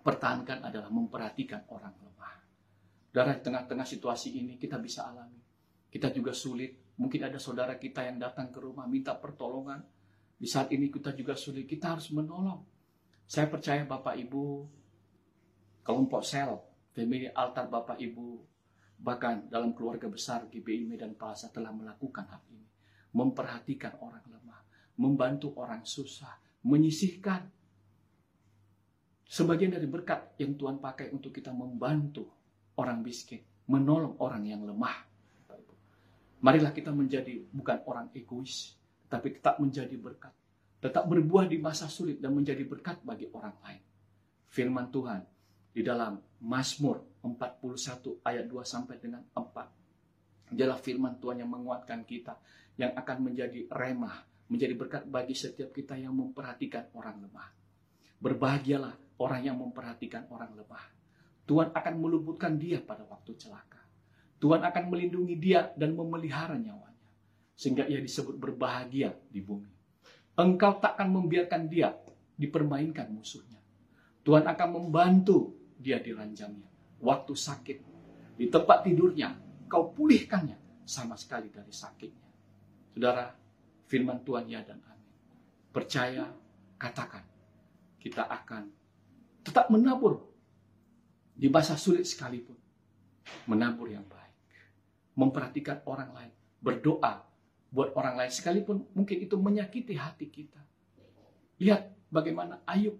pertahankan 0.00 0.64
adalah 0.64 0.88
memperhatikan 0.88 1.68
orang 1.72 1.92
lemah. 2.00 2.34
Dari 3.12 3.36
tengah-tengah 3.40 3.84
situasi 3.84 4.36
ini 4.36 4.56
kita 4.56 4.80
bisa 4.80 5.08
alami. 5.08 5.40
Kita 5.92 6.08
juga 6.08 6.32
sulit. 6.32 6.89
Mungkin 7.00 7.32
ada 7.32 7.40
saudara 7.40 7.80
kita 7.80 8.04
yang 8.04 8.20
datang 8.20 8.52
ke 8.52 8.60
rumah 8.60 8.84
minta 8.84 9.16
pertolongan. 9.16 9.80
Di 10.36 10.44
saat 10.44 10.68
ini 10.68 10.92
kita 10.92 11.16
juga 11.16 11.32
sulit. 11.32 11.64
Kita 11.64 11.96
harus 11.96 12.12
menolong. 12.12 12.60
Saya 13.24 13.48
percaya 13.48 13.88
Bapak 13.88 14.20
Ibu 14.20 14.68
kelompok 15.80 16.22
sel, 16.22 16.60
family 16.92 17.26
altar 17.32 17.66
Bapak 17.66 17.98
Ibu, 17.98 18.26
bahkan 19.00 19.48
dalam 19.48 19.72
keluarga 19.72 20.06
besar 20.06 20.46
GBI 20.46 20.86
Medan 20.86 21.16
Plaza 21.16 21.48
telah 21.48 21.72
melakukan 21.72 22.28
hal 22.28 22.42
ini. 22.52 22.68
Memperhatikan 23.10 23.98
orang 23.98 24.22
lemah, 24.30 24.62
membantu 25.00 25.56
orang 25.58 25.82
susah, 25.82 26.38
menyisihkan. 26.62 27.48
Sebagian 29.26 29.74
dari 29.74 29.86
berkat 29.90 30.38
yang 30.38 30.54
Tuhan 30.54 30.78
pakai 30.78 31.10
untuk 31.10 31.34
kita 31.34 31.50
membantu 31.50 32.30
orang 32.78 33.02
miskin, 33.02 33.42
menolong 33.66 34.14
orang 34.22 34.46
yang 34.46 34.62
lemah. 34.62 35.09
Marilah 36.40 36.72
kita 36.72 36.88
menjadi 36.88 37.36
bukan 37.52 37.84
orang 37.84 38.08
egois, 38.16 38.72
tapi 39.12 39.36
tetap 39.36 39.60
menjadi 39.60 39.92
berkat. 40.00 40.32
Tetap 40.80 41.04
berbuah 41.04 41.44
di 41.44 41.60
masa 41.60 41.84
sulit 41.92 42.16
dan 42.16 42.32
menjadi 42.32 42.64
berkat 42.64 43.04
bagi 43.04 43.28
orang 43.36 43.52
lain. 43.60 43.82
Firman 44.48 44.88
Tuhan 44.88 45.20
di 45.76 45.84
dalam 45.84 46.16
Mazmur 46.40 47.20
41 47.20 48.24
ayat 48.24 48.48
2 48.48 48.64
sampai 48.64 48.96
dengan 48.96 49.20
4. 49.36 50.56
Dialah 50.56 50.80
firman 50.80 51.20
Tuhan 51.20 51.44
yang 51.44 51.50
menguatkan 51.52 52.08
kita, 52.08 52.40
yang 52.80 52.96
akan 52.96 53.16
menjadi 53.20 53.68
remah, 53.68 54.24
menjadi 54.48 54.74
berkat 54.74 55.02
bagi 55.06 55.36
setiap 55.36 55.70
kita 55.70 56.00
yang 56.00 56.16
memperhatikan 56.16 56.88
orang 56.96 57.20
lemah. 57.22 57.48
Berbahagialah 58.18 59.20
orang 59.20 59.42
yang 59.44 59.56
memperhatikan 59.60 60.26
orang 60.32 60.56
lemah. 60.56 60.84
Tuhan 61.44 61.70
akan 61.76 61.94
meluputkan 62.00 62.56
dia 62.56 62.80
pada 62.80 63.04
waktu 63.04 63.36
celaka. 63.36 63.79
Tuhan 64.40 64.64
akan 64.64 64.84
melindungi 64.88 65.36
dia 65.36 65.68
dan 65.76 65.92
memelihara 65.92 66.56
nyawanya. 66.56 67.04
Sehingga 67.52 67.84
ia 67.84 68.00
disebut 68.00 68.40
berbahagia 68.40 69.12
di 69.28 69.44
bumi. 69.44 69.68
Engkau 70.40 70.80
takkan 70.80 71.12
membiarkan 71.12 71.68
dia 71.68 71.92
dipermainkan 72.40 73.12
musuhnya. 73.12 73.60
Tuhan 74.24 74.48
akan 74.48 74.68
membantu 74.72 75.52
dia 75.76 76.00
diranjangnya. 76.00 76.68
Waktu 77.04 77.32
sakit, 77.36 77.78
di 78.40 78.48
tempat 78.48 78.88
tidurnya, 78.88 79.36
kau 79.68 79.92
pulihkannya 79.92 80.84
sama 80.88 81.16
sekali 81.20 81.52
dari 81.52 81.72
sakitnya. 81.72 82.28
Saudara, 82.96 83.28
firman 83.84 84.24
Tuhan 84.24 84.48
ya 84.48 84.64
dan 84.64 84.80
amin. 84.80 85.12
Percaya, 85.68 86.28
katakan, 86.80 87.24
kita 88.00 88.24
akan 88.24 88.72
tetap 89.44 89.68
menabur 89.68 90.24
di 91.36 91.48
masa 91.48 91.76
sulit 91.76 92.04
sekalipun. 92.04 92.56
Menabur 93.48 93.88
yang 93.88 94.04
baik. 94.08 94.19
Memperhatikan 95.20 95.84
orang 95.84 96.16
lain. 96.16 96.32
Berdoa 96.64 97.20
buat 97.68 97.92
orang 97.92 98.16
lain 98.16 98.32
sekalipun 98.32 98.88
mungkin 98.96 99.20
itu 99.20 99.36
menyakiti 99.36 99.94
hati 99.94 100.32
kita. 100.32 100.58
Lihat 101.60 102.08
bagaimana 102.08 102.64
Ayub 102.64 102.96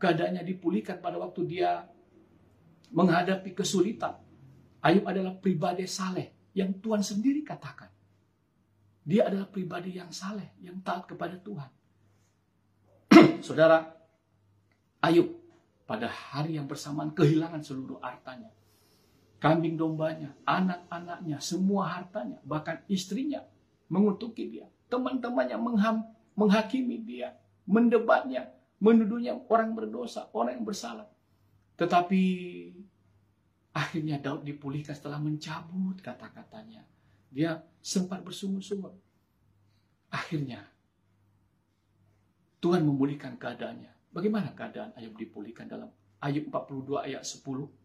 keadaannya 0.00 0.42
dipulihkan 0.48 0.98
pada 1.04 1.20
waktu 1.20 1.44
dia 1.44 1.84
menghadapi 2.90 3.52
kesulitan. 3.52 4.16
Ayub 4.80 5.04
adalah 5.04 5.36
pribadi 5.36 5.84
saleh 5.84 6.50
yang 6.56 6.72
Tuhan 6.80 7.04
sendiri 7.04 7.44
katakan. 7.44 7.90
Dia 9.08 9.28
adalah 9.28 9.48
pribadi 9.48 9.96
yang 9.96 10.12
saleh, 10.12 10.52
yang 10.60 10.84
taat 10.84 11.08
kepada 11.08 11.40
Tuhan. 11.40 11.70
Saudara, 13.46 13.88
Ayub 15.00 15.32
pada 15.88 16.10
hari 16.10 16.60
yang 16.60 16.68
bersamaan 16.68 17.14
kehilangan 17.16 17.64
seluruh 17.64 17.98
hartanya. 18.04 18.52
Kambing 19.38 19.78
dombanya, 19.78 20.34
anak-anaknya, 20.42 21.38
semua 21.38 21.86
hartanya, 21.86 22.42
bahkan 22.42 22.82
istrinya 22.90 23.46
mengutuki 23.86 24.50
dia. 24.50 24.66
Teman-temannya 24.90 25.54
mengham, 25.54 26.02
menghakimi 26.34 26.98
dia, 27.06 27.38
mendebatnya, 27.62 28.50
menuduhnya 28.82 29.38
orang 29.46 29.78
berdosa, 29.78 30.26
orang 30.34 30.58
yang 30.58 30.66
bersalah. 30.66 31.06
Tetapi 31.78 32.22
akhirnya 33.70 34.18
Daud 34.18 34.42
dipulihkan 34.42 34.98
setelah 34.98 35.22
mencabut 35.22 36.02
kata-katanya. 36.02 36.82
Dia 37.30 37.62
sempat 37.78 38.26
bersungut-sungut. 38.26 38.96
Akhirnya 40.10 40.66
Tuhan 42.58 42.82
memulihkan 42.82 43.38
keadaannya. 43.38 44.10
Bagaimana 44.10 44.50
keadaan 44.50 44.90
Ayub 44.98 45.14
dipulihkan 45.14 45.70
dalam 45.70 45.94
Ayub 46.18 46.50
42 46.50 47.06
ayat 47.06 47.22
10? 47.22 47.77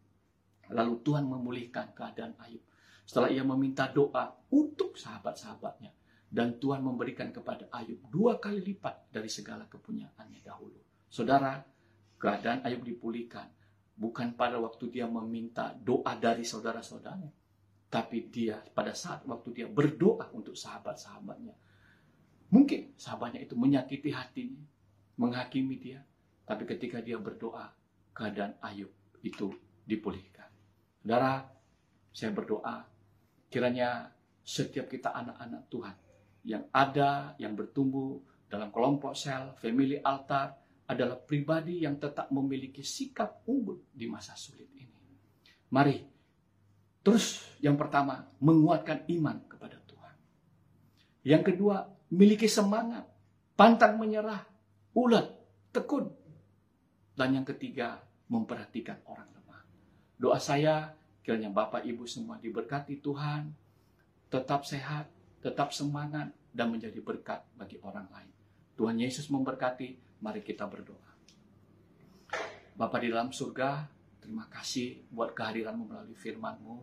Lalu 0.72 1.04
Tuhan 1.04 1.28
memulihkan 1.28 1.92
keadaan 1.92 2.38
Ayub. 2.40 2.64
Setelah 3.04 3.34
ia 3.34 3.44
meminta 3.44 3.90
doa 3.92 4.32
untuk 4.54 4.96
sahabat-sahabatnya. 4.96 5.92
Dan 6.34 6.58
Tuhan 6.58 6.82
memberikan 6.82 7.30
kepada 7.30 7.68
Ayub 7.74 8.00
dua 8.08 8.40
kali 8.40 8.64
lipat 8.64 9.12
dari 9.12 9.28
segala 9.28 9.68
kepunyaannya 9.68 10.42
dahulu. 10.42 10.80
Saudara, 11.12 11.62
keadaan 12.18 12.64
Ayub 12.64 12.82
dipulihkan. 12.88 13.52
Bukan 13.94 14.34
pada 14.34 14.58
waktu 14.58 14.90
dia 14.90 15.06
meminta 15.06 15.78
doa 15.78 16.18
dari 16.18 16.42
saudara-saudaranya 16.42 17.44
tapi 17.94 18.26
dia 18.26 18.58
pada 18.74 18.98
saat 18.98 19.22
waktu 19.30 19.54
dia 19.54 19.68
berdoa 19.70 20.34
untuk 20.34 20.58
sahabat-sahabatnya. 20.58 21.54
Mungkin 22.50 22.98
sahabatnya 22.98 23.46
itu 23.46 23.54
menyakiti 23.54 24.10
hatinya, 24.10 24.66
menghakimi 25.22 25.78
dia. 25.78 26.02
Tapi 26.42 26.66
ketika 26.66 27.06
dia 27.06 27.22
berdoa, 27.22 27.70
keadaan 28.18 28.58
Ayub 28.66 28.90
itu 29.22 29.54
dipulihkan. 29.86 30.33
Saudara, 31.04 31.44
saya 32.16 32.32
berdoa, 32.32 32.88
kiranya 33.52 34.08
setiap 34.40 34.88
kita 34.88 35.12
anak-anak 35.12 35.68
Tuhan 35.68 35.96
yang 36.48 36.64
ada, 36.72 37.36
yang 37.36 37.60
bertumbuh 37.60 38.24
dalam 38.48 38.72
kelompok 38.72 39.12
sel, 39.12 39.52
family 39.60 40.00
altar, 40.00 40.56
adalah 40.88 41.20
pribadi 41.20 41.84
yang 41.84 42.00
tetap 42.00 42.32
memiliki 42.32 42.84
sikap 42.84 43.44
unggul 43.48 43.84
di 43.92 44.08
masa 44.08 44.36
sulit 44.40 44.68
ini. 44.80 44.96
Mari 45.76 46.14
Terus 47.04 47.44
yang 47.60 47.76
pertama, 47.76 48.24
menguatkan 48.40 49.04
iman 49.12 49.44
kepada 49.52 49.76
Tuhan. 49.84 50.16
Yang 51.28 51.44
kedua, 51.52 51.84
miliki 52.16 52.48
semangat, 52.48 53.04
pantang 53.60 54.00
menyerah, 54.00 54.40
ulet, 54.96 55.28
tekun. 55.76 56.08
Dan 57.14 57.36
yang 57.36 57.46
ketiga, 57.46 58.00
memperhatikan 58.32 59.04
orang 59.04 59.28
lemah. 59.36 59.43
Doa 60.24 60.40
saya, 60.40 60.96
kiranya 61.20 61.52
Bapak 61.52 61.84
Ibu 61.84 62.08
semua 62.08 62.40
diberkati 62.40 63.04
Tuhan, 63.04 63.52
tetap 64.32 64.64
sehat, 64.64 65.12
tetap 65.44 65.76
semangat, 65.76 66.32
dan 66.56 66.72
menjadi 66.72 67.04
berkat 67.04 67.44
bagi 67.60 67.76
orang 67.84 68.08
lain. 68.08 68.32
Tuhan 68.80 68.96
Yesus 69.04 69.28
memberkati, 69.28 70.00
mari 70.24 70.40
kita 70.40 70.64
berdoa. 70.64 71.12
Bapak 72.80 73.04
di 73.04 73.12
dalam 73.12 73.36
surga, 73.36 73.84
Terima 74.24 74.48
kasih 74.48 75.04
buat 75.12 75.36
kehadiranmu 75.36 75.84
melalui 75.84 76.16
firmanmu. 76.16 76.80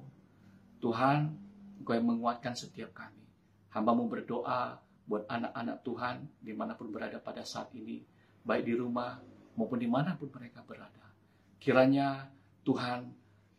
Tuhan, 0.85 1.33
Engkau 1.81 1.97
yang 1.97 2.13
menguatkan 2.13 2.53
setiap 2.53 2.93
kami. 2.93 3.25
Hambamu 3.73 4.13
berdoa 4.13 4.77
buat 5.09 5.25
anak-anak 5.25 5.81
Tuhan 5.81 6.17
di 6.45 6.53
mana 6.53 6.77
pun 6.77 6.93
berada 6.93 7.17
pada 7.17 7.41
saat 7.41 7.73
ini. 7.73 8.05
Baik 8.45 8.69
di 8.69 8.75
rumah 8.77 9.17
maupun 9.57 9.81
di 9.81 9.89
mana 9.89 10.21
pun 10.21 10.29
mereka 10.29 10.61
berada. 10.61 11.09
Kiranya 11.57 12.29
Tuhan 12.61 13.09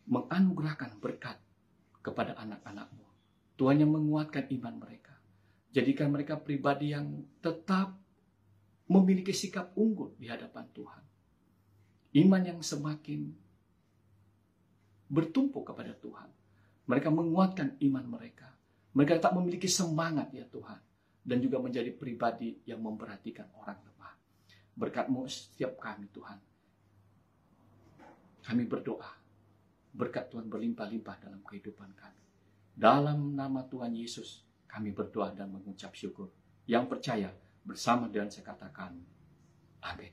menganugerahkan 0.06 0.98
berkat 0.98 1.38
kepada 2.02 2.34
anak-anakmu. 2.38 3.06
Tuhan 3.56 3.78
yang 3.78 3.92
menguatkan 3.94 4.50
iman 4.50 4.74
mereka. 4.82 5.14
Jadikan 5.72 6.12
mereka 6.12 6.36
pribadi 6.36 6.92
yang 6.92 7.24
tetap 7.40 7.96
memiliki 8.90 9.32
sikap 9.32 9.72
unggul 9.78 10.12
di 10.18 10.28
hadapan 10.28 10.66
Tuhan. 10.74 11.04
Iman 12.12 12.42
yang 12.44 12.60
semakin 12.60 13.32
bertumpu 15.08 15.64
kepada 15.64 15.96
Tuhan. 15.96 16.28
Mereka 16.84 17.08
menguatkan 17.08 17.78
iman 17.78 18.04
mereka. 18.04 18.52
Mereka 18.92 19.22
tak 19.22 19.32
memiliki 19.32 19.70
semangat 19.70 20.28
ya 20.34 20.44
Tuhan. 20.44 20.80
Dan 21.22 21.38
juga 21.38 21.62
menjadi 21.62 21.94
pribadi 21.94 22.58
yang 22.66 22.82
memperhatikan 22.82 23.46
orang 23.56 23.78
lemah. 23.78 24.12
Berkatmu 24.74 25.24
setiap 25.30 25.78
kami 25.78 26.10
Tuhan. 26.10 26.36
Kami 28.42 28.66
berdoa. 28.66 29.21
Berkat 29.92 30.32
Tuhan 30.32 30.48
berlimpah-limpah 30.48 31.16
dalam 31.20 31.44
kehidupan 31.44 31.92
kami. 31.92 32.22
Dalam 32.72 33.36
nama 33.36 33.62
Tuhan 33.68 33.92
Yesus 33.92 34.48
kami 34.64 34.96
berdoa 34.96 35.36
dan 35.36 35.52
mengucap 35.52 35.92
syukur. 35.92 36.32
Yang 36.64 36.84
percaya 36.88 37.28
bersama 37.62 38.08
dengan 38.08 38.32
saya 38.32 38.48
katakan. 38.48 38.96
Amin. 39.84 40.12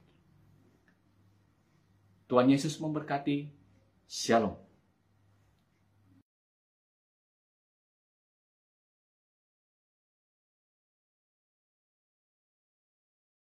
Tuhan 2.29 2.51
Yesus 2.51 2.77
memberkati. 2.77 3.49
Shalom. 4.05 4.68